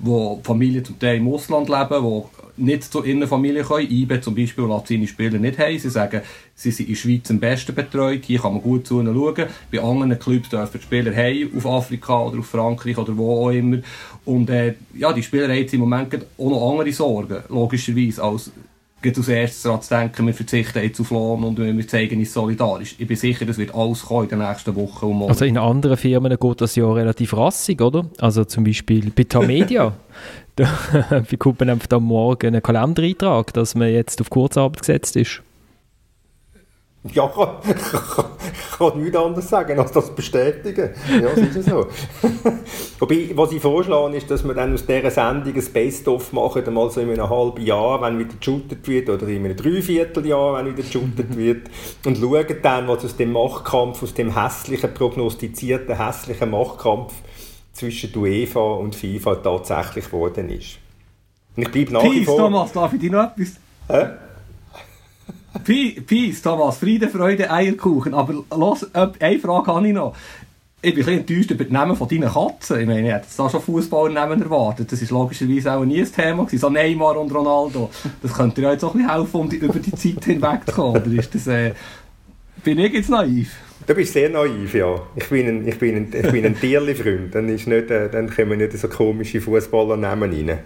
[0.00, 3.90] die Familien zum Teil im Ausland leben, die nicht zu ihren Familien können.
[3.90, 5.78] IBE zum Beispiel lässt seine Spieler nicht haben.
[5.78, 6.22] Sie sagen,
[6.54, 9.46] sie sind in der Schweiz am besten betreut, hier kann man gut zu ihnen schauen.
[9.70, 13.50] Bei anderen Clubs dürfen die Spieler heim, auf Afrika oder auf Frankreich oder wo auch
[13.50, 13.78] immer.
[14.24, 18.50] Und äh, ja, die Spieler haben jetzt im Moment auch noch andere Sorgen, logischerweise, als
[19.04, 22.96] als erstes daran zu denken, wir verzichten jetzt auf Lohn und wir zeigen uns solidarisch.
[22.98, 25.30] Ich bin sicher, das wird alles kommen in den nächsten Wochen und Monaten.
[25.30, 28.06] Also in anderen Firmen geht das ja relativ rassig, oder?
[28.18, 29.92] Also zum Beispiel bei Tamedia.
[30.58, 35.42] da bekommt man einfach am Morgen einen Kalendereintrag, dass man jetzt auf Kurzarbeit gesetzt ist.
[37.14, 40.90] Ja, ich kann, nichts anderes sagen, als das bestätigen.
[41.10, 41.86] Ja, das ist so.
[42.98, 46.90] Wobei, was ich vorschlage, ist, dass wir dann aus dieser Sendung ein Best-of machen, einmal
[46.90, 50.82] so in einem halben Jahr, wenn wieder geshootet wird, oder in einem Dreivierteljahr, wenn wieder
[50.82, 51.68] geshootet wird,
[52.04, 57.12] und schauen dann, was aus dem Machtkampf, aus dem hässlichen, prognostizierten, hässlichen Machtkampf
[57.72, 60.78] zwischen UEFA und FIFA tatsächlich geworden ist.
[61.56, 62.38] Und ich bleibe nach wie vor...
[62.38, 63.54] Thomas, darf ich dir noch etwas...
[63.88, 64.27] Hä?
[65.64, 68.14] Peace, Thomas, Friede, Freude, Eierkuchen.
[68.14, 70.14] Aber los, eine Frage habe ich noch.
[70.80, 72.80] Ich bin ein enttäuscht über die Namen von deinen Katzen.
[72.80, 74.92] Ich meine, ich hätte da schon Fußballnamen erwartet.
[74.92, 76.60] Das ist logischerweise auch nie ein Thema gewesen.
[76.60, 77.90] So Neymar und Ronaldo.
[78.22, 81.02] Das könnte dir jetzt auch ein bisschen helfen, um die, über die Zeit hinwegzukommen.
[81.02, 81.72] Oder ist das, äh,
[82.62, 83.56] bin ich jetzt naiv?
[83.88, 85.00] Du bist sehr naiv, ja.
[85.16, 87.34] Ich bin ein, ich bin ein, ich bin ein Tierli-Freund.
[87.34, 90.58] Dann, äh, dann kommen nicht so komische Fußballernamen rein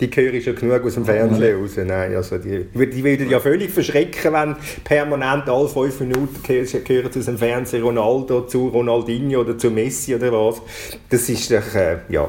[0.00, 1.72] die höre ich schon genug aus dem Fernsehen raus.
[1.76, 7.24] Nein, also die, die würden ja völlig verschrecken, wenn permanent alle fünf Minuten hören aus
[7.24, 10.60] dem Fernsehen Ronaldo zu Ronaldinho oder zu Messi oder was.
[11.08, 12.28] Das ist doch, äh, ja,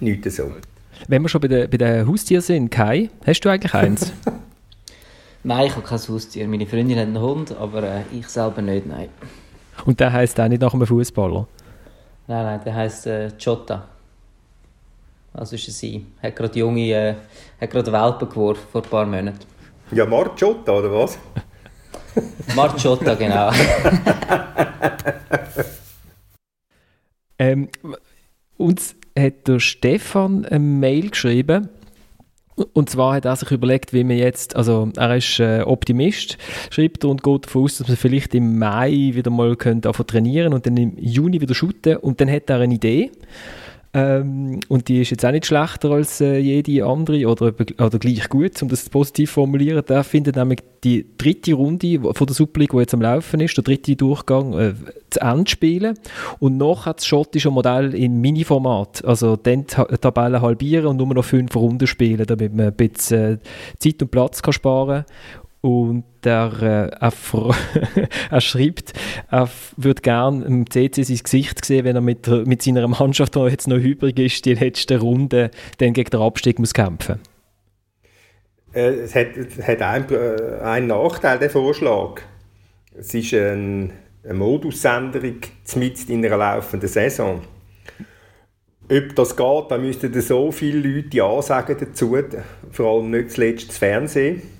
[0.00, 0.52] nichts so.
[1.06, 4.12] Wenn wir schon bei den, bei den Haustieren sind, Kai, hast du eigentlich eins?
[5.42, 6.46] nein, ich habe kein Haustier.
[6.48, 9.08] Meine Freundin hat einen Hund, aber äh, ich selber nicht, nein.
[9.86, 11.46] Und der heisst auch nicht nach einem Fußballer?
[12.26, 13.88] Nein, nein, der heisst äh, Jota.
[15.32, 16.06] Also ist es sie.
[16.22, 17.14] Hat gerade junge, äh,
[17.60, 19.38] hat gerade Welpen geworfen vor ein paar Monaten.
[19.92, 21.18] Ja, Marciotta, oder was?
[22.56, 23.50] Marciotta, genau.
[27.38, 27.68] ähm,
[28.56, 31.68] uns hat der Stefan eine Mail geschrieben.
[32.72, 36.38] Und zwar hat er sich überlegt, wie man jetzt, also er ist äh, Optimist,
[36.70, 40.66] schreibt und geht davon aus, dass wir vielleicht im Mai wieder mal können trainieren und
[40.66, 41.98] dann im Juni wieder shooten.
[41.98, 43.12] Und dann hat er eine Idee.
[43.98, 48.28] Ähm, und die ist jetzt auch nicht schlechter als äh, jede andere oder, oder gleich
[48.28, 49.84] gut, um das positiv zu formulieren.
[49.88, 53.56] Der findet nämlich die dritte Runde von der Super League, die jetzt am Laufen ist,
[53.56, 54.74] der dritte Durchgang, äh,
[55.10, 55.98] zu Ende spielen.
[56.38, 59.04] Und noch hat das schottische Modell im Mini-Format.
[59.04, 63.34] Also dann die Tabelle halbieren und nur noch fünf Runden spielen, damit man ein bisschen
[63.34, 63.38] äh,
[63.78, 65.47] Zeit und Platz kann sparen kann.
[65.60, 67.12] Und der, äh, er,
[68.30, 68.92] er, schreibt,
[69.28, 73.40] er würde gerne im CC sein Gesicht sehen, wenn er mit, mit seiner Mannschaft, die
[73.40, 77.18] jetzt noch übrig ist, die letzte Runde dann gegen den Abstieg muss kämpfen
[78.72, 82.22] äh, Es hat, es hat einen, äh, einen Nachteil, der Vorschlag.
[82.96, 83.92] Es ist ein,
[84.22, 85.40] eine Modusänderung
[85.74, 87.42] mitten in einer laufenden Saison.
[88.90, 92.16] Ob das geht, dann müssten so viele Leute Ja sagen dazu,
[92.70, 94.57] vor allem nicht zuletzt das Fernsehen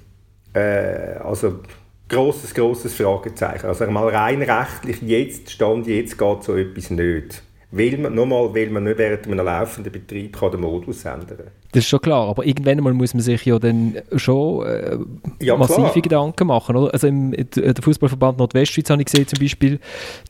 [0.55, 1.61] äh, also
[2.09, 3.67] großes großes Fragezeichen.
[3.67, 7.43] Also mal rein rechtlich, jetzt, Stand jetzt geht so etwas nicht.
[7.71, 11.47] Weil man, nochmal, weil man nicht während einem laufenden Betrieb kann den Modus ändern kann.
[11.73, 14.97] Das ist schon klar, aber irgendwann mal muss man sich ja dann schon äh,
[15.43, 16.01] ja, massive klar.
[16.01, 16.77] Gedanken machen.
[16.77, 16.95] Oder?
[16.95, 19.81] Also im, der Fußballverband Nordwestschweiz habe ich gesehen zum Beispiel,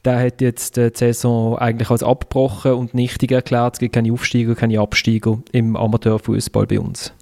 [0.05, 4.57] der hat jetzt die Saison eigentlich als abgebrochen und nichtig erklärt, es gibt keine Aufsteiger,
[4.57, 7.13] keine Absteiger im Amateurfußball bei uns.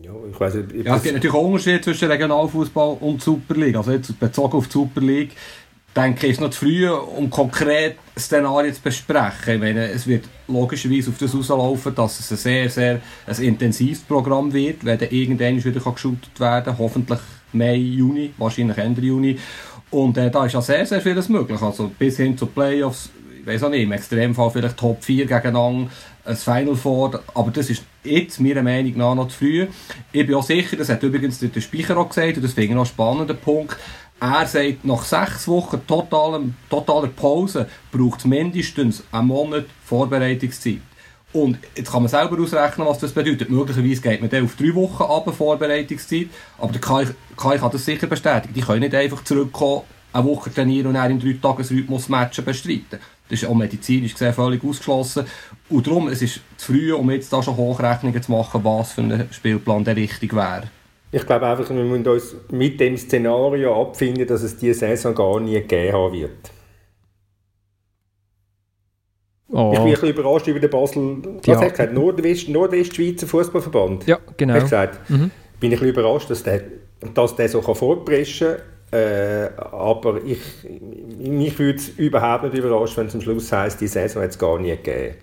[0.00, 0.86] Ja, ich weiß nicht.
[0.86, 3.80] Ja, es gibt natürlich auch Unterschiede zwischen Regionalfußball und Superliga.
[3.80, 5.34] Also jetzt bezogen auf die Superliga,
[5.94, 9.54] denke ich, ist noch zu früh, um konkret Szenarien zu besprechen.
[9.54, 14.00] Ich meine, es wird logischerweise auf das rauslaufen, dass es ein sehr, sehr ein intensives
[14.00, 16.78] Programm wird, wenn dann irgendwann wieder geschootet werden kann.
[16.78, 17.20] Hoffentlich
[17.52, 19.38] Mai, Juni, wahrscheinlich Ende Juni.
[19.90, 21.60] Und äh, da ist ja sehr, sehr vieles möglich.
[21.60, 23.10] Also bis hin zu Playoffs,
[23.42, 25.90] ich weiß auch nicht, im Extremfall vielleicht Top 4 gegeneinander
[26.24, 29.66] ein Final Four, aber das ist jetzt meiner Meinung nach noch zu früh.
[30.12, 32.70] Ich bin auch sicher, das hat übrigens der Speicher auch gesagt, und das finde ich
[32.70, 33.76] noch einen spannenden Punkt,
[34.20, 40.78] er sagt, nach sechs Wochen totaler, totaler Pause braucht es mindestens einen Monat Vorbereitungszeit.
[41.32, 43.50] Und jetzt kann man selber ausrechnen, was das bedeutet.
[43.50, 46.28] Möglicherweise geht man dann auf drei Wochen ab, Vorbereitungszeit.
[46.58, 48.54] Aber der Kai, Kai kann das sicher bestätigen.
[48.54, 53.00] Die können nicht einfach zurückkommen, eine Woche trainieren und dann im Drei-Tages-Rhythmus Matchen bestreiten.
[53.32, 55.24] Das ist auch medizinisch gesehen völlig ausgeschlossen.
[55.70, 59.00] Und darum, es ist zu früh, um jetzt da schon Hochrechnungen zu machen, was für
[59.00, 60.64] ein Spielplan der richtig wäre.
[61.10, 65.40] Ich glaube einfach, wir müssen uns mit dem Szenario abfinden, dass es diese Saison gar
[65.40, 66.50] nie gegeben haben wird.
[69.48, 69.70] Oh.
[69.72, 71.60] Ich bin ein bisschen überrascht über den Basel, was ja.
[71.62, 74.06] hat gesagt, Nordwest, Nordwestschweizer Fußballverband.
[74.06, 74.54] Ja, genau.
[74.54, 75.30] Hat gesagt, mhm.
[75.58, 76.64] Bin ich ein bisschen überrascht, dass der,
[77.14, 78.62] dass der so vorpreschen kann.
[78.92, 80.38] Äh, aber ich,
[81.18, 84.38] mich würde es überhaupt nicht überraschen, wenn es am Schluss heisst, die Saison hat es
[84.38, 85.16] gar nie gegeben.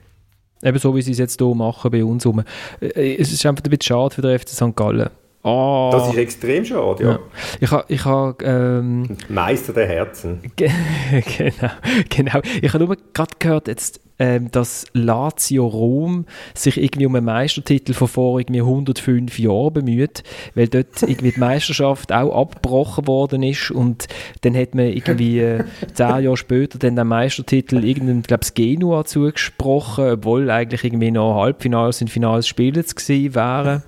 [0.64, 2.26] Eben so, wie sie es jetzt hier machen bei uns.
[2.26, 2.44] Rum.
[2.82, 4.76] Äh, es ist einfach ein bisschen schade für den FC St.
[4.76, 5.10] Gallen.
[5.44, 5.90] Oh.
[5.92, 7.12] Das ist extrem schade, ja.
[7.12, 7.20] ja.
[7.60, 7.86] Ich habe...
[7.88, 10.42] Ich ha, ähm, Meister der Herzen.
[10.56, 11.72] genau,
[12.10, 12.40] genau.
[12.62, 17.94] Ich habe nur gerade gehört, jetzt ähm, dass Lazio Rom sich irgendwie um einen Meistertitel
[17.94, 20.24] von vor irgendwie 105 Jahren bemüht,
[20.56, 24.08] weil dort irgendwie die Meisterschaft auch abgebrochen worden ist und
[24.42, 29.06] dann hat man irgendwie äh, zehn Jahre später dann den Meistertitel irgendeinem, glaube ich, Genua
[29.06, 33.84] zugesprochen, obwohl eigentlich irgendwie noch Halbfinals und Finals Spiele gewesen wären.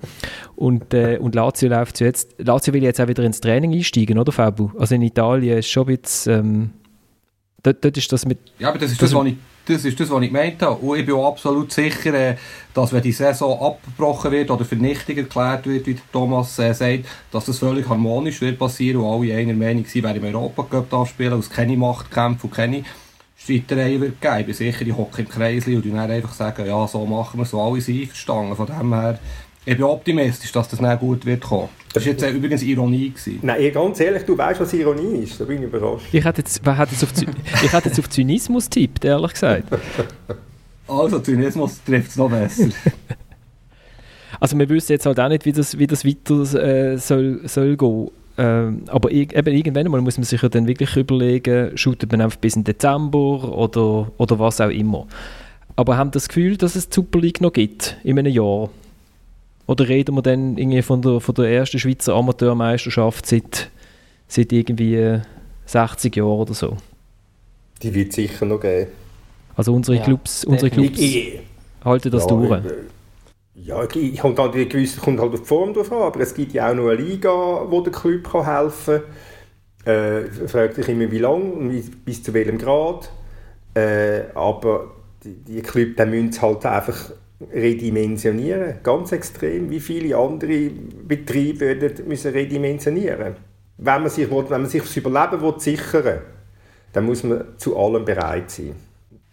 [0.62, 4.30] Und, äh, und Lazio läuft jetzt, Lazio will jetzt auch wieder ins Training einsteigen, oder
[4.30, 4.70] Fabu?
[4.78, 6.70] Also in Italien ist schon ein bisschen, ähm,
[7.64, 8.38] dort, dort ist das mit...
[8.60, 10.76] Ja, aber das ist das, was ich das ist das, was ich gemeint habe.
[10.76, 12.36] Und ich bin auch absolut sicher, äh,
[12.74, 17.46] dass wenn die Saison abgebrochen wird oder vernichtig erklärt wird, wie Thomas äh, sagt, dass
[17.46, 21.40] das völlig harmonisch wird passieren und alle einer Meinung sind, wer im Europacup darf spielen,
[21.40, 22.84] es keine Machtkämpfe und keine
[23.36, 24.38] Streitereien wird geben.
[24.38, 27.42] Ich bin sicher, die hocken im Kreis und dann einfach sagen, ja, so machen wir
[27.42, 28.54] es, so alle sind einverstanden.
[28.54, 29.18] Von dem her
[29.64, 31.68] ich bin optimistisch, dass das nicht gut wird kommen.
[31.92, 33.10] Das war jetzt äh, übrigens Ironie.
[33.10, 33.38] Gewesen.
[33.42, 35.40] Nein, ganz ehrlich, du weißt, was Ironie ist.
[35.40, 36.06] Da bin ich überrascht.
[36.10, 37.12] Ich hätte jetzt, wer jetzt auf,
[37.64, 39.64] ich hätte jetzt auf Zynismus tippt, ehrlich gesagt.
[40.88, 42.68] Also, Zynismus trifft es noch besser.
[44.40, 47.76] Also wir wissen jetzt halt auch nicht, wie das, wie das weiter äh, soll, soll
[47.76, 48.10] gehen.
[48.36, 52.38] Ähm, aber eben irgendwann mal muss man sich ja dann wirklich überlegen, shootet man einfach
[52.38, 55.06] bis in Dezember oder, oder was auch immer.
[55.76, 58.68] Aber haben das Gefühl, dass es die Super League noch gibt in einem Jahr?
[59.66, 63.70] Oder reden wir dann irgendwie von der, von der ersten Schweizer Amateurmeisterschaft seit,
[64.26, 65.20] seit irgendwie
[65.66, 66.76] 60 Jahren oder so?
[67.82, 68.90] Die wird es sicher noch geben.
[69.56, 70.04] Also unsere ja.
[70.04, 71.40] Clubs, unsere Clubs ich,
[71.84, 72.62] halten das ja, durch.
[73.54, 76.52] Ja, ich, kommt halt, gewisse, kommt halt auf die Form drauf an, aber es gibt
[76.52, 77.30] ja auch noch eine Liga,
[77.68, 79.02] wo der Club kann helfen
[79.84, 79.94] kann.
[79.94, 83.10] Äh, fragt sich immer, wie lange und bis zu welchem Grad.
[83.74, 84.92] Äh, aber
[85.24, 87.10] die, die Clubs müssen halt einfach
[87.52, 88.76] redimensionieren.
[88.82, 90.70] Ganz extrem, wie viele andere
[91.06, 91.76] Betriebe
[92.06, 93.36] müssen redimensionieren.
[93.78, 96.20] Wenn man sich, wenn man sich das Überleben will, sichern will,
[96.92, 98.74] dann muss man zu allem bereit sein.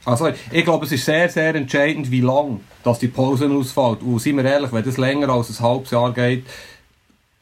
[0.06, 2.62] Also, ich glaube, es ist sehr, sehr entscheidend, wie lange
[3.02, 4.02] die Pause ausfällt.
[4.02, 6.46] Und seien wir ehrlich, wenn das länger als ein halbes Jahr geht,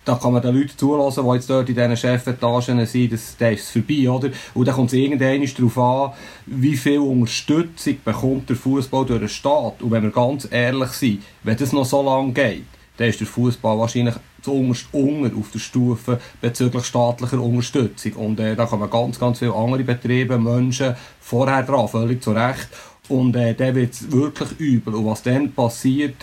[0.08, 3.54] da kann man den Leuten zulassen, die jetzt dort in diesen Chefetagen sind, das, das
[3.54, 4.30] ist vorbei, oder?
[4.54, 9.30] Und dann kommt es irgendwann darauf an, wie viel Unterstützung bekommt der Fußball durch den
[9.30, 9.82] Staat.
[9.82, 12.63] Und wenn wir ganz ehrlich sind, wenn das noch so lange geht,
[12.96, 18.13] dann ist der Fußball wahrscheinlich zu unter auf der Stufe bezüglich staatlicher Unterstützung.
[18.13, 22.70] Und äh, da kommen ganz, ganz viele andere Betriebe, Menschen vorher dran, völlig zu Recht.
[23.10, 24.96] Und äh, dann wird es wirklich übel.
[24.96, 26.15] Und was dann passiert,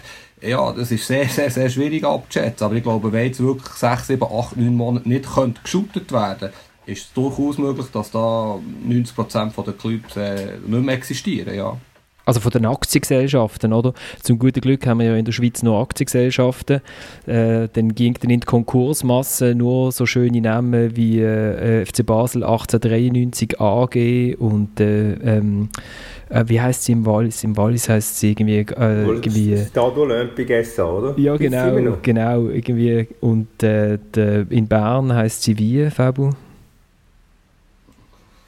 [0.47, 2.65] ja, das ist sehr, sehr, sehr schwierig abzuschätzen.
[2.65, 5.29] Aber ich glaube, wenn jetzt wirklich 6, 7, 8, 9 Monate nicht
[5.63, 6.55] geschootet werden könnte,
[6.87, 11.55] ist es durchaus möglich, dass da 90% der Clubs äh, nicht mehr existieren.
[11.55, 11.77] Ja.
[12.27, 13.93] Also von den Aktiengesellschaften, oder?
[14.23, 16.81] Zum guten Glück haben wir ja in der Schweiz nur Aktiengesellschaften.
[17.27, 22.43] Äh, dann ging dann in die Konkursmasse nur so schöne Namen wie äh, FC Basel
[22.43, 25.69] 1893 AG und äh, ähm,
[26.29, 27.45] äh, wie heißt sie im Wallis?
[27.45, 28.59] Im Wallis heißt sie irgendwie...
[28.59, 31.19] Äh, irgendwie Stade Olympique SA, oder?
[31.19, 33.09] Ja, genau, genau, irgendwie.
[33.21, 36.31] Und äh, de, in Bern heißt sie wie, Fabu?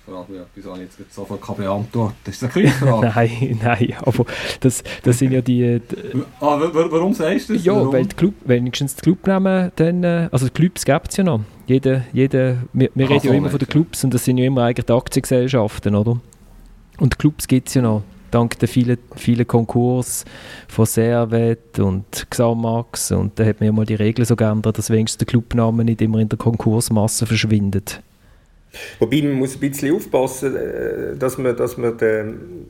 [0.07, 2.17] Frage mich etwas, habe ich jetzt sofort keine beantwortet.
[2.29, 3.13] Ist das eine Frage?
[3.15, 4.25] nein, nein, aber
[4.61, 5.81] das, das sind ja die...
[5.81, 7.65] die ah, warum sagst du das?
[7.65, 7.93] Ja, warum?
[7.93, 10.05] weil die Club, wenigstens die Clubnamen dann...
[10.05, 11.41] Äh, also die Clubs gibt es ja noch.
[11.67, 14.63] Jede, jede, wir wir reden ja immer von den Clubs und das sind ja immer
[14.63, 16.21] eigentlich die Aktiengesellschaften, oder?
[16.99, 20.25] Und Clubs gibt es ja noch dank der vielen, vielen Konkurs
[20.69, 24.91] von Servet und Xamax und da hat man ja mal die Regeln so geändert, dass
[24.91, 28.03] wenigstens der Clubname nicht immer in der Konkursmasse verschwindet.
[28.99, 32.67] Wobei man muss ein bisschen aufpassen, äh, dass man, dass man den,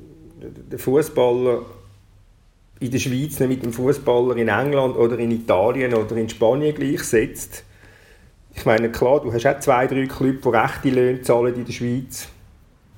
[0.70, 1.62] den Fußballer
[2.78, 6.74] in der Schweiz nicht mit dem Fußballer in England oder in Italien oder in Spanien
[6.74, 7.64] gleichsetzt.
[8.54, 11.72] Ich meine, klar, du hast auch zwei, drei Clubs, die rechte Löhne zahlen in der
[11.72, 12.28] Schweiz.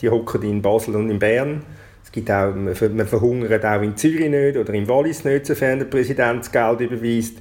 [0.00, 1.62] Die hocken in Basel und in Bern.
[2.04, 2.74] Es gibt auch, man
[3.06, 7.38] verhungert auch in Zürich nicht oder in Wallis nicht, sofern der Präsident das Geld überweist.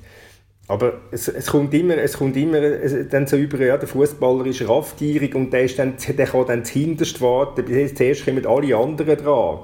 [0.67, 4.67] Aber es, es, kommt immer, es kommt immer dann so über, ja, der Fußballer ist
[4.67, 7.65] raffgierig und der, ist dann, der kann dann zuhinterst warten.
[7.95, 9.59] Zuerst kommen alle anderen dran.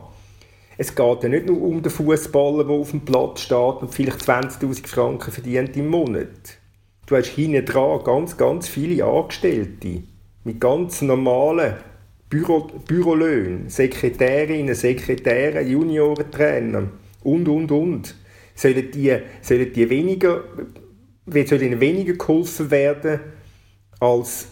[0.78, 4.22] Es geht ja nicht nur um den Fußballer, der auf dem Platz steht und vielleicht
[4.22, 6.58] 20.000 Franken verdient im Monat.
[7.06, 10.04] Du hast hinten dran ganz, ganz viele Angestellte
[10.46, 11.74] mit ganz normalen
[12.34, 16.90] Büro, Bürolöhnen, Sekretärinnen, Sekretäre, Juniorentrainer
[17.22, 18.16] und, und, und.
[18.56, 20.44] Sollen die, sollen die weniger,
[21.28, 23.20] soll ihnen weniger geholfen werden
[24.00, 24.48] als,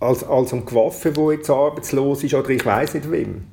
[0.00, 3.44] als, als um Gewaffe, der jetzt arbeitslos ist oder ich weiß nicht wem.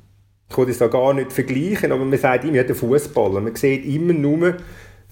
[0.50, 3.40] Ich kann das da gar nicht vergleichen, aber man sagt immer, ja, der Fußballer.
[3.40, 4.56] Man sieht immer nur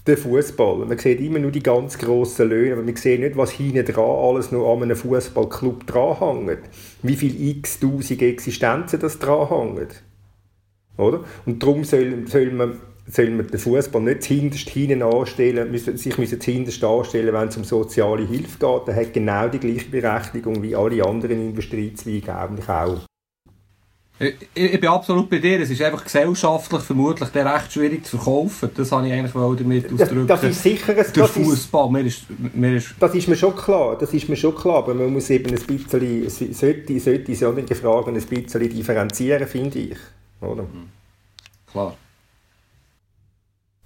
[0.07, 0.85] den Fußball.
[0.85, 4.03] Man sieht immer nur die ganz grossen Löhne, aber man sieht nicht, was hinten dran
[4.03, 6.61] alles noch an einem Fußballclub dranhängt.
[7.03, 10.03] Wie viele x-tausend Existenzen das dranhängt.
[10.97, 11.23] Oder?
[11.45, 16.17] Und darum soll, soll, man, soll man den Fußball nicht hinterst hinten anstellen, müssen, sich
[16.17, 18.87] müssen hinterst anstellen, wenn es um soziale Hilfe geht.
[18.87, 23.01] Er hat genau die gleiche Berechtigung wie alle anderen Industriezweige eigentlich auch.
[24.19, 25.61] Ich, ich, bin absolut bei dir.
[25.61, 28.71] Es ist einfach gesellschaftlich vermutlich recht schwierig zu verkaufen.
[28.75, 30.27] Das habe ich eigentlich damit ausdrücken.
[30.27, 31.91] Das, das ist sicher ein, Der Fußball.
[31.91, 33.95] Mir ist, mir ist das ist mir schon klar.
[33.95, 34.77] Das ist mir schon klar.
[34.77, 39.97] Aber man muss eben ein bisschen, sollte, sollte solche Fragen ein bisschen differenzieren, finde ich.
[40.41, 40.63] Oder?
[40.63, 40.89] Mhm.
[41.71, 41.95] Klar.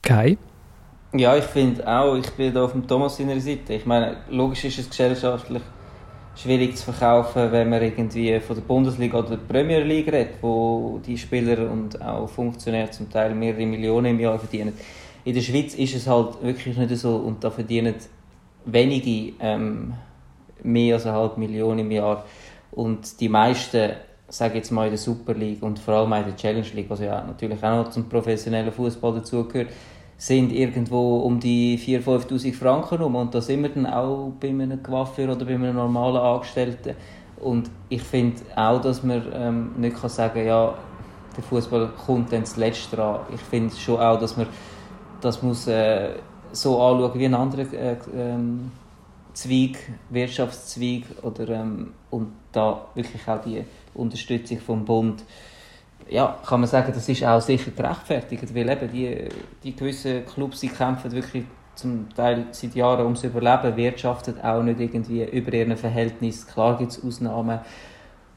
[0.02, 0.38] Kai?
[1.14, 3.74] Ja, ich finde auch, ich bin da auf dem Thomas seiner Seite.
[3.74, 5.62] Ich meine, logisch ist es gesellschaftlich
[6.36, 11.00] schwierig zu verkaufen, wenn man irgendwie von der Bundesliga oder der Premier League redet, wo
[11.06, 14.74] die Spieler und auch Funktionäre zum Teil mehrere Millionen im Jahr verdienen.
[15.24, 17.96] In der Schweiz ist es halt wirklich nicht so und da verdienen
[18.66, 19.94] wenige ähm,
[20.64, 22.26] mehr als eine halbe Million im Jahr
[22.72, 23.92] und die meisten
[24.32, 27.02] sage jetzt mal in der Super League und vor allem in der Challenge League, was
[27.02, 29.70] ja natürlich auch noch zum professionellen Fußball dazugehört,
[30.22, 34.50] sind irgendwo um die 4'000, 5'000 Franken rum und da sind wir dann auch bei
[34.50, 36.96] einem Coiffeur oder bei einem normalen Angestellten
[37.38, 40.76] und ich finde auch, dass man ähm, nicht kann sagen ja,
[41.36, 43.22] der Fußball kommt dann zuletzt dran.
[43.34, 44.46] Ich finde schon auch, dass man
[45.22, 46.10] das muss äh,
[46.52, 48.72] so anschauen wie ein anderer äh, ähm,
[49.34, 49.78] Zweig,
[50.12, 53.64] Wirtschaftszweig oder, ähm, und da wirklich auch die
[53.96, 55.24] Unterstützung vom Bund
[56.10, 59.30] ja, kann man sagen, das ist auch sicher gerechtfertigt, weil eben die,
[59.64, 64.80] die gewissen Clubs, die kämpfen wirklich zum Teil seit Jahren ums Überleben, wirtschaften auch nicht
[64.80, 66.46] irgendwie über ihren Verhältnis.
[66.46, 67.60] Klar gibt es Ausnahmen,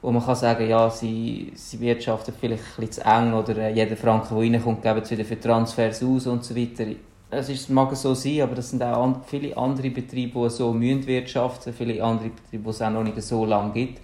[0.02, 3.72] wo man kann sagen, ja, sie, sie wirtschaften vielleicht ein bisschen zu eng oder äh,
[3.72, 6.84] jeder Franken, der reinkommt, geben sie wieder für Transfers aus und so weiter.
[7.30, 11.72] Es mag so sein, aber das sind auch viele andere Betriebe, die so müssen wirtschaften,
[11.72, 14.00] viele andere Betriebe, die es auch noch nicht so lange gibt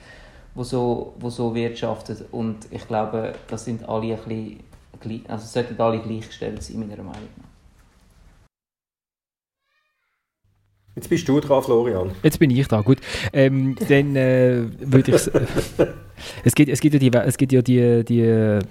[0.54, 2.24] wo so, wo so wirtschaftet.
[2.32, 4.60] Und ich glaube, das sind alle ein
[5.00, 7.50] bisschen, also sollten alle gleichgestellt sein, meiner Meinung nach.
[10.96, 12.10] Jetzt bist du dran, Florian.
[12.22, 12.98] Jetzt bin ich da, gut.
[13.32, 15.30] Ähm, dann äh, würde ich...
[16.44, 18.22] es, gibt, es gibt ja die, es gibt ja die, die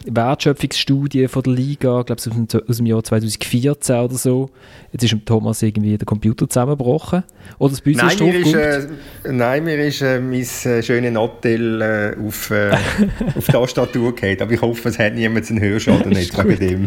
[0.05, 4.49] Wertschöpfungsstudie von der Liga, ich glaube aus, dem, aus dem Jahr 2014 oder so.
[4.91, 7.23] Jetzt ist dem Thomas irgendwie der Computer zusammengebrochen.
[7.57, 8.87] Oder das nein, mir ist, äh,
[9.31, 12.71] nein, mir ist äh, mein äh, schönes Nattel äh, auf, äh,
[13.35, 14.41] auf die Tastatur gefallen.
[14.41, 16.85] Aber ich hoffe, es hat niemand einen Hörschaden jetzt bei dem.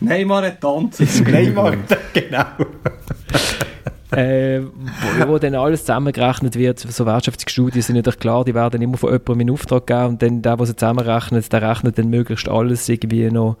[0.00, 1.08] Neymar hat tanzen.
[1.30, 1.76] Neymar,
[2.12, 2.44] genau
[4.18, 6.78] äh, wo, wo, dann alles zusammengerechnet wird.
[6.78, 10.42] So Wirtschaftsstudien sind natürlich klar, die werden immer von jemandem in Auftrag geben und dann
[10.42, 13.56] der, der sie zusammenrechnet, der rechnet dann möglichst alles irgendwie noch,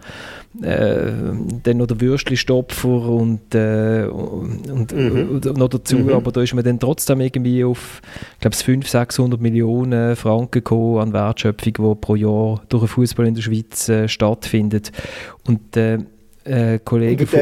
[0.62, 1.12] äh,
[1.62, 5.28] dann noch der Würstchenstopfer und, äh, und, mhm.
[5.30, 6.10] und, noch dazu, mhm.
[6.10, 8.00] aber da ist man dann trotzdem irgendwie auf,
[8.34, 13.26] ich glaube, 500, 600 Millionen Franken gekommen an Wertschöpfung, die pro Jahr durch den Fußball
[13.26, 14.92] in der Schweiz äh, stattfindet.
[15.46, 15.98] Und äh,
[16.44, 17.40] äh, Kollegen, von,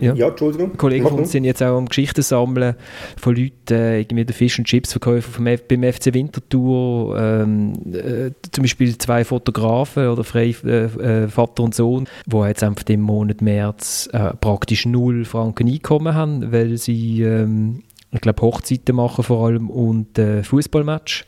[0.00, 0.76] ja, ja, Entschuldigung.
[0.76, 2.74] Kollegen von uns sind jetzt auch am Geschichten sammeln
[3.16, 7.72] von Leuten, äh, irgendwie der Fish and Chips Verkäufer vom F beim FC Winterthur, ähm,
[7.92, 12.84] äh, zum Beispiel zwei Fotografen oder frei, äh, äh, Vater und Sohn, die jetzt einfach
[12.88, 18.96] im Monat März äh, praktisch null Franken Einkommen haben, weil sie, ähm, ich glaube, Hochzeiten
[18.96, 21.24] machen vor allem und äh, Fußballmatch.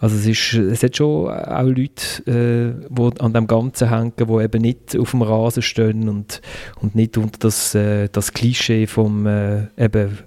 [0.00, 4.42] Also es, ist, es hat schon auch Leute, äh, die an dem Ganzen hängen, die
[4.42, 6.40] eben nicht auf dem Rasen stehen und,
[6.80, 10.18] und nicht unter das, äh, das Klischee vom äh, eben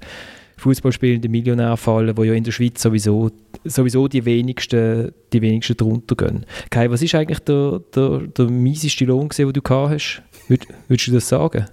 [0.58, 3.32] Fußballspielenden Millionär fallen, wo ja in der Schweiz sowieso,
[3.66, 6.46] sowieso die wenigsten, die wenigsten drunter gehen.
[6.70, 10.22] Kai, was ist eigentlich der, der, der mieseste Lohn, den du gehabt hast?
[10.48, 11.66] Würd, würdest du das sagen?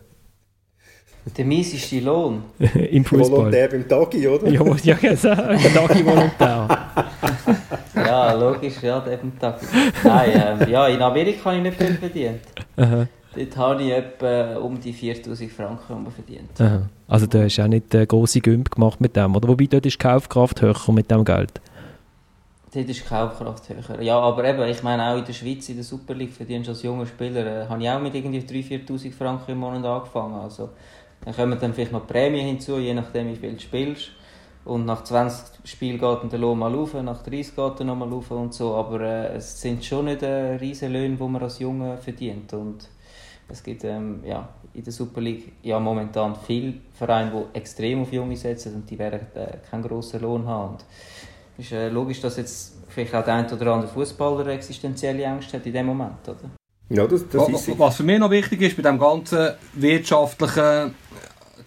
[1.36, 2.42] Der mieseste Lohn?
[2.58, 3.30] Im Fußball.
[3.30, 4.48] Volontär beim Tagi, oder?
[4.48, 5.86] Ja, ja genau.
[5.86, 6.68] Tagi-Volontär.
[7.94, 9.66] ja, logisch, ja, der beim Tagi.
[10.02, 12.40] Nein, ähm, ja, in Amerika habe ich nicht viel verdient.
[12.76, 13.06] Aha.
[13.36, 16.58] Dort habe ich etwa um die 4000 Franken verdient.
[16.58, 16.88] Aha.
[17.06, 19.48] Also du hast auch nicht eine grosse Gümp gemacht mit dem, oder?
[19.48, 21.60] Wobei dort ist die Kaufkraft höher mit dem Geld.
[22.72, 24.00] Dort ist die Kaufkraft höher.
[24.00, 26.72] Ja, aber eben, ich meine auch in der Schweiz, in der Super League, verdienst du
[26.72, 30.34] als junger Spieler, äh, habe ich auch mit irgendwie 3'000, 4'000 Franken im Monat angefangen.
[30.34, 30.70] Also,
[31.24, 34.10] dann kommen dann vielleicht noch Prämien hinzu, je nachdem wie viel du spielst.
[34.64, 38.30] Und nach 20 Spielen geht der Lohn mal rauf, nach 30 geht er nochmal rauf
[38.30, 38.74] und so.
[38.74, 42.52] Aber äh, es sind schon nicht äh, riesen Löhne, die man als Junge verdient.
[42.52, 42.88] Und
[43.48, 48.12] es gibt ähm, ja, in der Super League ja momentan viele Vereine, die extrem auf
[48.12, 50.74] Junge setzen und die werden äh, keinen grossen Lohn haben.
[50.74, 50.84] Und
[51.58, 55.66] ist äh, logisch, dass jetzt vielleicht auch der ein oder andere Fußballer existenzielle Ängste hat
[55.66, 56.59] in dem Moment, oder?
[56.90, 60.94] Ja, das, das was, ist was für mich noch wichtig ist bei dem ganzen wirtschaftlichen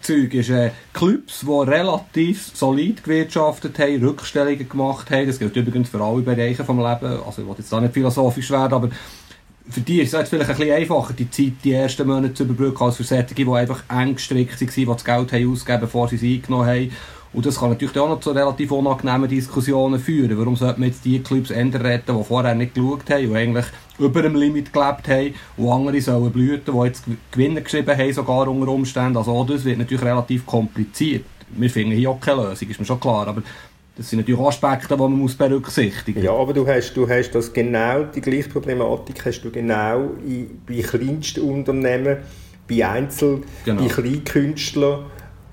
[0.02, 5.26] Zeug ist äh, Clubs, die relativ solid gewirtschaftet haben, Rückstellungen gemacht haben.
[5.26, 7.22] Das gilt übrigens für alle Bereiche des Lebens.
[7.26, 8.90] Also ich will jetzt da nicht philosophisch werden, aber
[9.68, 12.44] für die ist es jetzt vielleicht ein bisschen einfacher, die Zeit, die ersten Monate zu
[12.44, 16.08] überbrücken, als für solche, die einfach eng gestrickt waren, die das Geld haben ausgegeben bevor
[16.08, 16.92] sie es eingenommen haben.
[17.34, 20.38] Und das kann natürlich auch noch zu relativ unangenehmen Diskussionen führen.
[20.38, 23.66] Warum sollte man jetzt die Clubs ändern retten, die vorher nicht geschaut haben, die eigentlich
[23.98, 28.46] über dem Limit gelebt haben, und andere sollen blüten, die jetzt Gewinne geschrieben haben, sogar
[28.48, 29.16] unter Umständen.
[29.16, 31.24] Also auch das wird natürlich relativ kompliziert.
[31.50, 33.42] Wir finden hier auch keine Lösung, ist mir schon klar, aber
[33.96, 36.24] das sind natürlich Aspekte, die man muss berücksichtigen muss.
[36.24, 40.60] Ja, aber du hast, du hast das genau, die gleiche Problematik hast du genau in,
[40.66, 42.16] bei kleinsten Unternehmen,
[42.68, 43.82] bei Einzel, Genau.
[43.82, 45.04] bei Kleinkünstlern,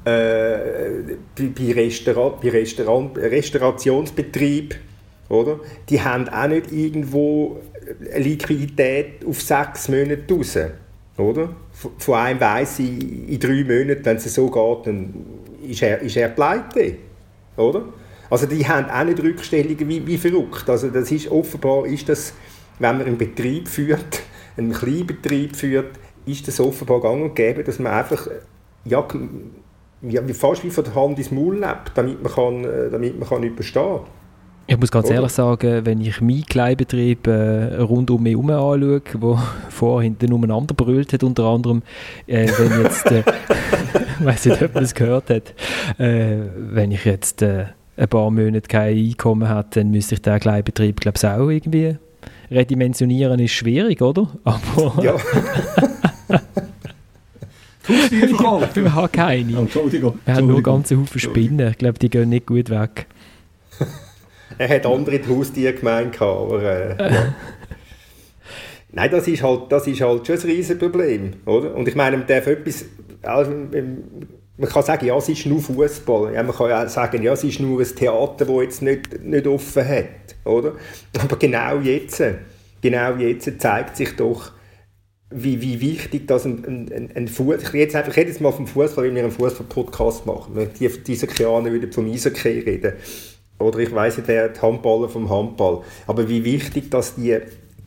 [0.05, 4.75] äh, bei, Restaurant, bei Restaurant, Restaurationsbetrieb,
[5.29, 5.59] oder?
[5.89, 7.61] Die haben auch nicht irgendwo
[8.15, 10.57] Liquidität auf sechs Monate raus,
[11.17, 11.55] oder?
[11.97, 15.13] Von einem weiss ich, in drei Monaten, wenn es so geht, dann
[15.67, 16.95] ist er, ist er pleite,
[17.57, 17.85] oder?
[18.29, 20.69] Also die haben auch nicht Rückstellungen wie, wie verrückt.
[20.69, 22.33] Also das ist, offenbar ist das,
[22.79, 24.21] wenn man einen Betrieb führt,
[24.57, 28.27] einen Kleinbetrieb führt, ist das offenbar gang und gäbe, dass man einfach
[28.85, 29.05] ja,
[30.03, 33.19] ja, wie- fast wie von der Hand ins Maul lebt, damit man, kann, äh, damit
[33.19, 33.99] man kann überstehen
[34.67, 35.15] Ich muss ganz Oder?
[35.15, 39.01] ehrlich sagen, wenn ich meinen Kleinbetrieb äh, rund um mich herum anschaue,
[39.79, 41.81] wo hinten umeinander brüllt hat, unter anderem,
[42.27, 43.23] äh, wenn jetzt, äh,
[44.19, 45.53] ich weiß nicht, ob man es gehört hat,
[45.99, 47.65] äh, wenn ich jetzt äh,
[47.97, 51.97] ein paar Monate kein Einkommen habe, dann müsste ich den Kleinbetrieb, glaube ich, auch irgendwie
[52.49, 54.27] redimensionieren, ist schwierig, oder?
[54.43, 55.15] Aber Ja,
[57.91, 58.83] Haustiere verkaufen.
[58.83, 59.57] wir haben keine.
[59.57, 60.19] Oh, Entschuldigung.
[60.25, 61.69] Wir haben nur ganze Haufen Spinnen.
[61.71, 63.07] Ich glaube, die gehen nicht gut weg.
[64.57, 67.35] er hat andere die Haustiere gemeint, aber äh, ja.
[68.93, 71.73] Nein, das ist, halt, das ist halt schon ein Riesenproblem, oder?
[71.75, 72.85] Und ich meine, man darf etwas,
[73.21, 74.03] also, ähm,
[74.57, 76.33] man kann sagen, ja, es ist nur Fußball.
[76.33, 79.23] Ja, man kann ja auch sagen, ja, es ist nur ein Theater, das jetzt nicht,
[79.23, 80.73] nicht offen hat, oder?
[81.19, 82.21] Aber genau jetzt,
[82.81, 84.51] genau jetzt zeigt sich doch,
[85.31, 88.67] wie, wie wichtig das ein, ein, ein, Fuß, ich rede jetzt einfach jedes Mal vom
[88.67, 90.55] Fußball, wenn wir einen Fußball-Podcast machen.
[90.55, 92.93] Wenn die, diese Kianer wieder vom Eishockey reden.
[93.59, 95.83] Oder ich weiss nicht, wer die Handballer vom Handball.
[96.07, 97.37] Aber wie wichtig dass die,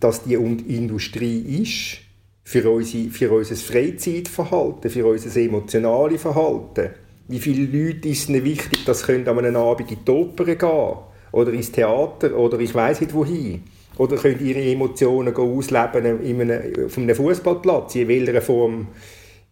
[0.00, 1.98] dass die Industrie ist
[2.44, 6.90] für, unsere, für unser Freizeitverhalten, für unser emotionales Verhalten.
[7.26, 10.98] Wie viele Leute ist es wichtig, dass sie an einem Abend in die Oper gehen
[11.32, 13.62] oder ins Theater oder ich weiß nicht wohin.
[13.98, 18.88] Oder können ihre Emotionen ausleben in einem, auf einem Fußballplatz, in welcher Form,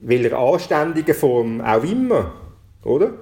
[0.01, 2.33] welcher anständigen Form auch immer.
[2.85, 3.15] Oder?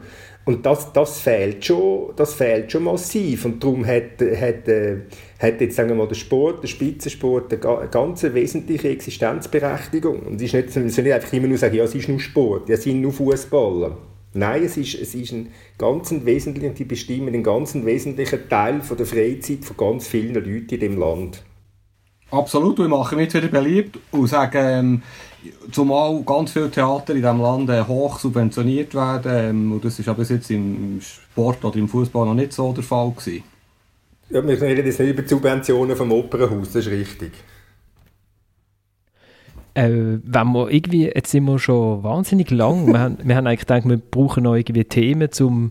[0.47, 3.45] Und das, das, fehlt schon, das fehlt schon massiv.
[3.45, 4.97] Und darum hat, hat, äh,
[5.39, 10.21] hat jetzt sagen wir mal, der Sport, der Spitzensport, eine ga- ganz wesentliche Existenzberechtigung.
[10.21, 12.19] Und es ist nicht, man soll nicht einfach immer nur sagen, ja, es ist nur
[12.19, 13.99] Sport, ja, es sind nur Fußballer.
[14.33, 18.97] Nein, es ist, es ist ein ganz wesentlicher, die bestimmen einen ganz wesentlichen Teil von
[18.97, 21.43] der Freizeit von ganz vielen Leuten in dem Land.
[22.31, 25.03] Absolut, und ich mache mich jetzt wieder beliebt und sage, ähm,
[25.73, 30.09] zumal ganz viele Theater in diesem Land äh, hoch subventioniert werden, ähm, und das ist
[30.09, 33.43] aber bis jetzt im Sport oder im Fußball noch nicht so der Fall gewesen.
[34.29, 37.33] Ja, wir reden jetzt nicht über die Subventionen vom Opernhaus, das ist richtig.
[39.81, 43.61] Äh, wenn wir irgendwie, jetzt sind wir schon wahnsinnig lang, wir, haben, wir haben eigentlich
[43.61, 45.71] gedacht, wir brauchen noch irgendwie Themen zum,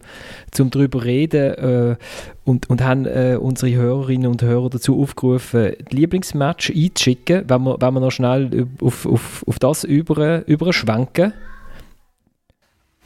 [0.49, 1.95] zum drüber reden äh,
[2.43, 7.77] und, und haben äh, unsere Hörerinnen und Hörer dazu aufgerufen, die Lieblingsmatch einzuschicken, wenn wir,
[7.79, 11.33] wenn wir noch schnell auf, auf, auf das über, überschwenken.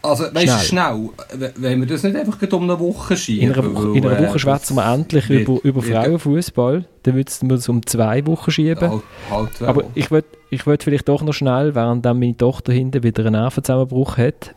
[0.04, 3.48] Also, weißt du, schnell, w- wenn wir das nicht einfach um eine Woche schieben.
[3.50, 6.86] In einer, Woche- weil, in einer äh, Woche schwätzen wir endlich wird- über, über Frauenfußball,
[7.04, 8.90] dann müssten wir es um zwei Wochen schieben.
[8.92, 9.02] Halt,
[9.32, 9.62] halt.
[9.62, 13.26] Aber ich würde ich würd vielleicht doch noch schnell, während dann meine Tochter hinten wieder
[13.26, 14.54] einen Nervenzusammenbruch hat,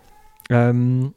[0.51, 1.14] ähm,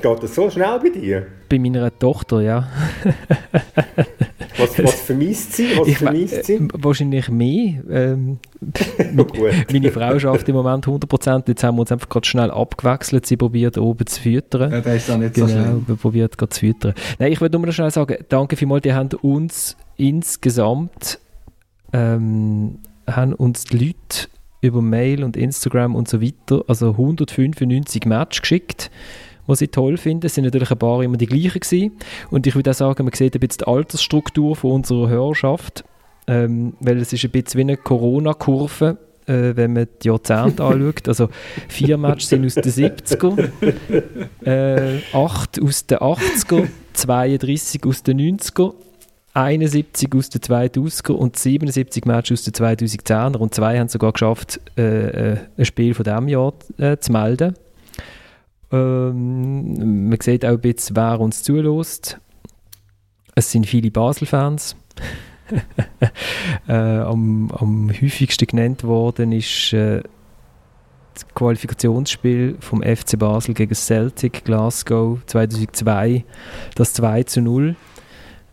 [0.00, 1.26] Geht das so schnell bei dir?
[1.48, 2.68] bei meiner Tochter, ja.
[4.62, 5.68] Was, was vermisst sie?
[5.76, 6.54] Was Ich, vermisst sie?
[6.54, 7.82] äh, wahrscheinlich mehr.
[7.90, 8.38] Ähm,
[9.72, 13.36] Meine Frau schafft im Moment 100%, jetzt haben wir uns einfach gerade schnell abgewechselt, sie
[13.36, 14.70] probiert oben zu füttern.
[14.72, 15.84] Ja, das ist dann nicht genau, so schlimm.
[15.86, 16.94] wir probiert gerade zu füttern.
[17.18, 21.18] Nein, ich würde nur noch schnell sagen, danke vielmals, die haben uns insgesamt,
[21.92, 24.28] ähm, haben uns die Leute
[24.60, 28.90] über Mail und Instagram und so weiter, also 195 Matches geschickt
[29.52, 30.26] was ich toll finde.
[30.26, 31.92] Es sind natürlich ein paar immer die gleichen gewesen.
[32.30, 35.84] Und ich würde auch sagen, man sieht ein bisschen die Altersstruktur von unserer Hörerschaft,
[36.26, 41.08] ähm, weil es ist ein bisschen wie eine Corona-Kurve, äh, wenn man die Jahrzehnte anschaut.
[41.08, 41.28] Also
[41.68, 43.50] vier Matches sind aus den 70er,
[44.44, 48.74] äh, acht aus den 80er, 32 aus den 90er,
[49.34, 54.60] 71 aus den 2000er und 77 Matches aus den 2010er und zwei haben sogar geschafft,
[54.76, 57.54] äh, äh, ein Spiel von diesem Jahr äh, zu melden.
[58.72, 62.18] Ähm, man sieht auch ein bisschen, wer uns zulässt.
[63.34, 64.76] Es sind viele Basel-Fans.
[66.68, 70.02] äh, am, am häufigsten genannt worden ist äh,
[71.12, 76.24] das Qualifikationsspiel vom FC Basel gegen Celtic Glasgow 2002,
[76.74, 77.76] das 2 zu 0.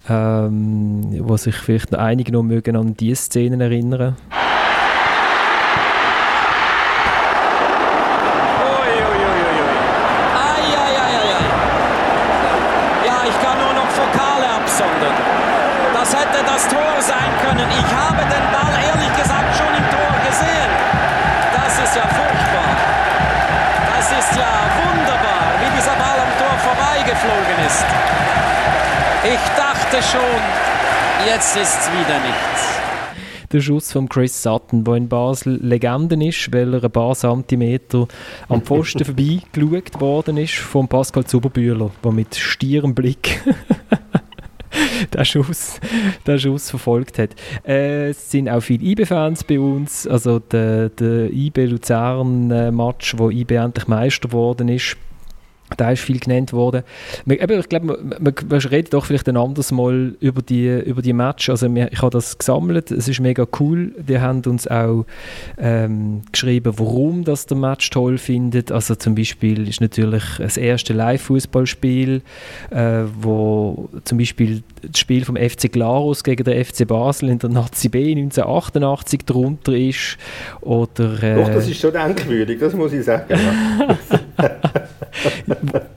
[0.08, 4.16] Ähm, wo sich vielleicht einige noch mögen an diese Szenen erinnern.
[33.52, 38.08] Der Schuss von Chris Sutton, der in Basel Legende ist, weil er ein paar Zentimeter
[38.48, 43.42] am Pfosten vorbei geschaut worden ist von Pascal Zuberbühler, der mit stierem Blick
[45.14, 45.80] den Schuss,
[46.28, 47.36] den Schuss verfolgt hat.
[47.66, 53.88] Äh, es sind auch viele IB-Fans bei uns, also der, der IB-Luzern-Match, wo IB endlich
[53.88, 54.98] Meister geworden ist,
[55.78, 56.84] da ist viel genannt worden.
[57.26, 61.02] Wir, eben, ich glaube, wir, wir reden doch vielleicht ein anderes Mal über die, über
[61.02, 61.50] die Match.
[61.50, 63.94] Also wir, ich habe das gesammelt, es ist mega cool.
[63.98, 65.06] Die haben uns auch
[65.58, 68.72] ähm, geschrieben, warum das der Match toll findet.
[68.72, 72.22] Also zum Beispiel ist natürlich das erste Live-Fußballspiel,
[72.72, 77.50] äh, wo zum Beispiel das Spiel vom FC Glarus gegen den FC Basel in der
[77.50, 80.18] Nazi B 1988 drunter ist.
[80.62, 83.34] Oder, äh, Doch, das ist schon denkwürdig, das muss ich sagen.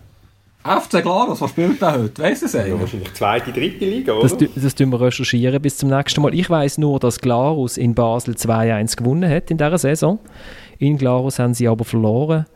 [0.64, 2.22] FC Glarus, was spielt der heute?
[2.22, 2.80] Weiss es Ja, eigentlich?
[2.80, 4.28] wahrscheinlich zweite, dritte Liga, oder?
[4.28, 6.34] Das, das tun wir recherchieren bis zum nächsten Mal.
[6.34, 10.20] Ich weiß nur, dass Glarus in Basel 2-1 gewonnen hat in dieser Saison.
[10.78, 12.46] In Glarus haben sie aber verloren.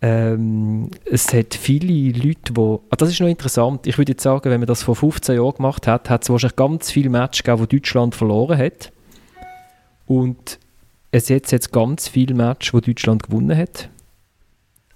[0.00, 2.60] Ähm, es hat viele Leute, die.
[2.90, 3.86] Ah, das ist noch interessant.
[3.86, 6.56] Ich würde jetzt sagen, wenn man das vor 15 Jahren gemacht hat, hat es wahrscheinlich
[6.56, 8.92] ganz viele Matches gegeben, wo Deutschland verloren hat.
[10.06, 10.58] Und
[11.12, 13.90] es hat jetzt ganz viele Matches, wo Deutschland gewonnen hat.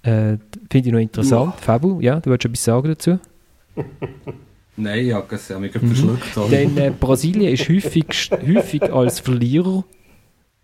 [0.07, 0.37] Äh,
[0.71, 1.55] Finde ich noch interessant.
[1.59, 3.19] Fabu, ja, du wolltest etwas sagen dazu?
[4.77, 5.87] Nein, ich habe es ja mich Mhm.
[5.87, 6.51] verschluckt.
[6.51, 9.83] Denn äh, Brasilien ist häufig, häufig als Verlierer.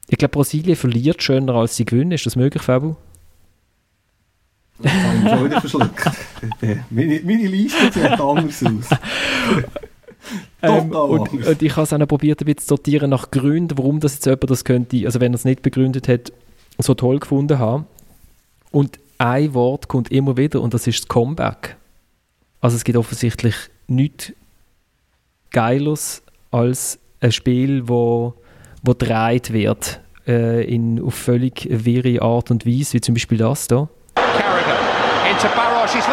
[0.08, 2.12] Ich glaube, Brasilien verliert schöner als sie gewinnen.
[2.12, 2.96] Ist das möglich, Fabu?
[4.82, 6.12] Ich habe mich schon wieder verschluckt.
[6.90, 9.00] meine, meine Liste sieht anders aus.
[10.62, 13.78] Ähm, und, und ich habe es auch noch probiert, ein bisschen zu sortieren nach Gründen,
[13.78, 16.32] warum das jetzt jemand das könnte, also wenn er es nicht begründet hat,
[16.80, 17.86] so toll gefunden haben.
[18.72, 21.78] Und ein Wort kommt immer wieder und das ist das Comeback.
[22.62, 23.56] Also es gibt offensichtlich
[23.88, 24.34] nichts
[25.52, 28.34] Geiles als ein Spiel, wo,
[28.82, 33.68] wo gedreht wird äh, in, auf völlig wirre Art und Weise, wie zum Beispiel das
[33.68, 33.88] hier.
[34.16, 34.78] Carragher
[35.30, 35.94] into Barros.
[35.94, 36.06] He's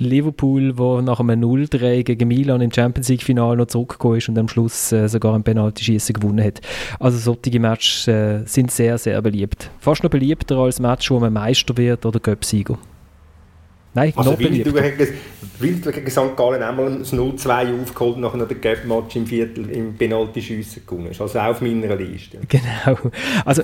[0.00, 4.48] Liverpool, wo nach einem 0-3 gegen Milan im Champions League-Finale noch zurückgekommen ist und am
[4.48, 6.60] Schluss äh, sogar ein Penalty-Schießen gewonnen hat.
[6.98, 9.70] Also solche Matches äh, sind sehr, sehr beliebt.
[9.78, 12.78] Fast noch beliebter als Match, wo man Meister wird oder Göpsieger.
[13.92, 14.72] Nein, Also noch beliebter.
[15.58, 16.36] Winterthur gegen St.
[16.36, 21.08] Gallen einmal das 0-2 aufgeholt und nachher noch den Gap-Match im Viertel im Penalty-Schiessen gewonnen.
[21.08, 22.38] Ist also auch auf meiner Liste.
[22.48, 22.98] Genau.
[23.44, 23.62] Also,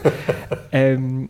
[0.73, 1.29] ähm,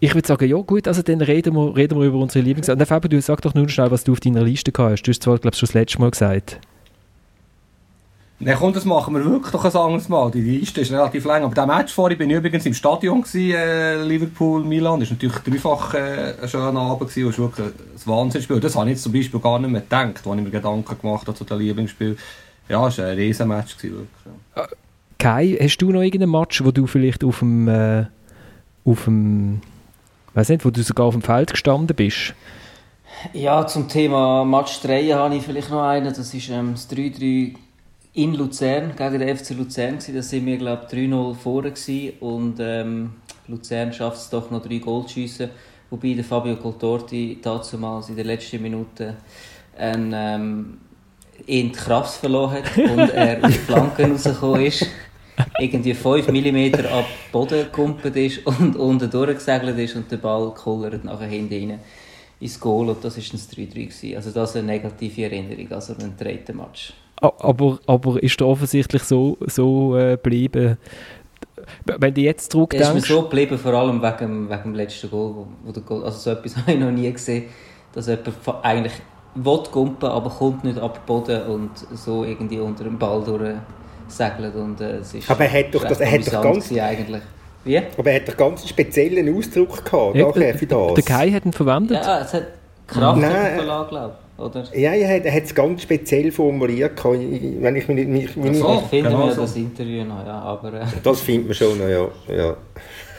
[0.00, 2.68] ich würde sagen, ja gut, also dann reden wir, reden wir über unsere Lieblings...
[2.68, 5.02] Und Fabi, du sag doch nur schnell, was du auf deiner Liste gehabt hast.
[5.02, 6.58] Du hast zwar, glaube ich, schon das letzte Mal gesagt.
[8.42, 10.30] Nein, komm, das machen wir wirklich noch ein anderes Mal.
[10.30, 11.44] Die Liste ist relativ lang.
[11.44, 15.00] Aber der Match vorher, bin ich übrigens im Stadion gewesen, äh, Liverpool-Milan.
[15.00, 17.26] Das war natürlich dreifach äh, ein schöner Abend gewesen.
[17.26, 17.72] Das ist wirklich ein
[18.06, 18.58] Wahnsinnsspiel.
[18.58, 21.26] Das habe ich jetzt zum Beispiel gar nicht mehr gedacht, als ich mir Gedanken gemacht
[21.26, 22.16] habe zu dem Lieblingsspiel.
[22.70, 24.08] Ja, es war ein riesen Match gewesen,
[24.54, 24.78] wirklich.
[25.18, 28.06] Kai, hast du noch irgendeinen Match, wo du vielleicht auf dem, äh,
[28.86, 29.60] auf dem,
[30.34, 32.34] weiß nicht, wo du sogar auf dem Feld gestanden bist?
[33.32, 36.06] Ja, zum Thema Match 3 habe ich vielleicht noch einen.
[36.06, 37.54] Das ist ähm, das 3-3
[38.14, 39.98] in Luzern, gegen den FC Luzern.
[40.14, 41.72] Da sind wir, glaube ich, 3-0 vorne
[42.20, 43.12] und ähm,
[43.46, 45.50] Luzern schafft es doch noch drei Goal zu schiessen.
[45.90, 49.16] Wobei der Fabio Coltorti damals in den letzten Minuten
[49.76, 50.78] ein, ähm,
[51.46, 54.86] in die Kraft verloren hat und er auf die Flanken rausgekommen ist.
[55.58, 61.04] Irgendwie 5 mm ab Boden gekumpelt ist und unten durchgesegelt ist und der Ball kullert
[61.04, 61.80] nachher hinten rein
[62.40, 64.16] ins Goal und das war ein 3-3 gewesen.
[64.16, 66.92] Also das ist eine negative Erinnerung, also ein dritten Match.
[67.20, 70.78] Aber, aber ist er offensichtlich so, so äh, geblieben,
[71.84, 72.88] wenn du jetzt zurückdenkst...
[72.88, 75.82] Er ist mir so geblieben, vor allem wegen, wegen dem letzten Goal, wo, wo der
[75.82, 77.44] Goal, also so etwas habe ich noch nie gesehen,
[77.92, 78.94] dass jemand eigentlich
[79.34, 83.22] will gumpen, aber kommt nicht ab den Boden und so irgendwie unter dem Ball
[84.18, 86.72] durchsegelt und äh, es ist Aber er hat doch das, er hat doch ganz...
[86.72, 87.22] Eigentlich.
[87.64, 87.78] Wie?
[87.78, 90.94] Aber er hat doch ganz einen speziellen Ausdruck gehabt, ja, nachher für das.
[90.94, 92.02] Der Kai hat ihn verwendet?
[92.02, 92.46] Ja, es hat
[92.86, 94.40] Kraft Nein, verlassen, glaube ich.
[94.40, 94.64] Oder?
[94.74, 96.92] Ja, er hat, er hat es ganz speziell formuliert.
[97.04, 99.42] Wenn ich mich, mich, mich so, ich finde genau so.
[99.42, 100.40] das Interview noch, ja.
[100.40, 100.86] Aber, äh.
[101.02, 102.08] Das findet man schon noch, ja.
[102.34, 102.56] ja.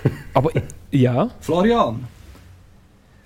[0.34, 0.50] aber,
[0.90, 1.30] ja.
[1.40, 2.08] Florian,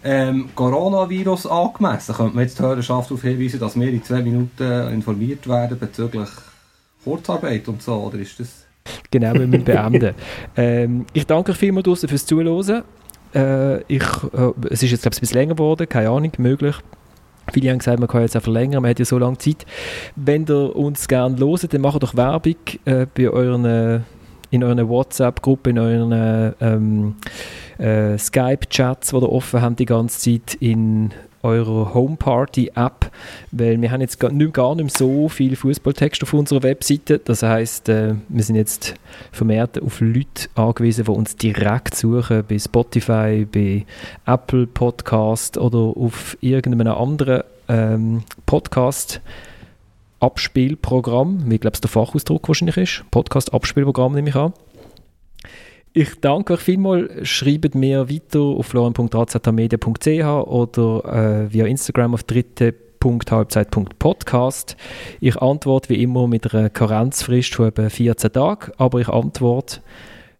[0.03, 4.89] ähm, Coronavirus angemessen, könnte man jetzt die Hörerschaft darauf hinweisen, dass wir in zwei Minuten
[4.89, 6.29] informiert werden bezüglich
[7.05, 8.65] Kurzarbeit und so, oder ist das...
[9.09, 10.13] Genau, wir müssen beenden.
[10.57, 12.83] ähm, ich danke euch vielmals fürs Zuhören.
[13.33, 16.75] Äh, ich, äh, es ist jetzt glaube ich, ein bisschen länger geworden, keine Ahnung, möglich.
[17.53, 19.65] Viele haben gesagt, man kann jetzt auch verlängern, man hat ja so lange Zeit.
[20.15, 23.99] Wenn ihr uns gerne hört, dann macht doch Werbung äh, bei euren, äh,
[24.49, 27.15] in eurer WhatsApp-Gruppe, in euren ähm,
[27.77, 31.11] äh, Skype-Chats, die ihr offen habt die ganze Zeit in
[31.45, 33.11] eurer Homeparty-App,
[33.51, 37.19] weil wir haben jetzt gar nicht, gar nicht so viel Fußballtext auf unserer Webseite.
[37.19, 38.95] Das heißt, äh, wir sind jetzt
[39.31, 43.85] vermehrt auf Leute angewiesen, die uns direkt suchen bei Spotify, bei
[44.25, 49.21] Apple Podcast oder auf irgendeinem anderen ähm, Podcast.
[50.21, 53.03] Abspielprogramm, wie glaube ich der Fachausdruck wahrscheinlich ist.
[53.11, 54.53] Podcast-Abspielprogramm nehme ich an.
[55.97, 57.25] Ich danke euch vielmals.
[57.25, 64.75] Schreibt mir weiter auf florian.razatamedia.ch oder äh, via Instagram auf dritte.halbzeit.podcast.
[65.21, 69.79] Ich antworte wie immer mit einer Karenzfrist von etwa 14 Tagen, aber ich antworte.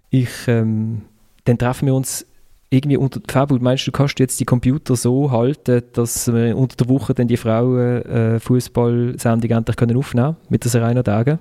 [0.09, 1.03] Ich, ähm,
[1.45, 2.25] dann treffen wir uns
[2.69, 6.75] irgendwie unter Fabio, meinst du, du kannst jetzt die Computer so halten, dass wir unter
[6.75, 11.39] der Woche dann die Frauen äh, Fußballsendung endlich können aufnehmen mit den Serena Tagen?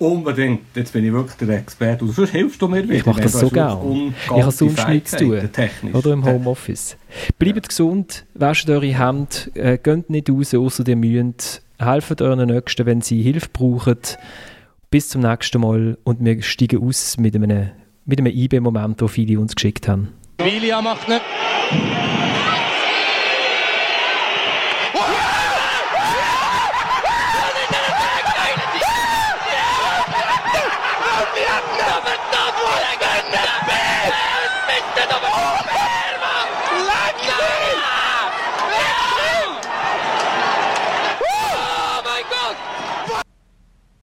[0.00, 0.62] Unbedingt.
[0.74, 2.06] Jetzt bin ich wirklich der Experte.
[2.06, 2.94] Und sonst hilfst du mir wieder.
[2.94, 4.14] Ich mache das so gerne.
[4.24, 5.50] Ich habe sonst nichts zu tun.
[5.92, 6.96] Oder im Homeoffice.
[7.38, 7.62] Bleibt ja.
[7.68, 11.62] gesund, wascht eure Hände, äh, geht nicht raus, außer ihr müsst.
[11.78, 13.98] Helft euren Nächsten, wenn sie Hilfe brauchen.
[14.90, 17.70] Bis zum nächsten Mal und wir steigen aus mit einem,
[18.06, 20.08] mit einem IB-Moment, den viele uns geschickt haben.
[20.38, 21.20] Emilia macht nicht.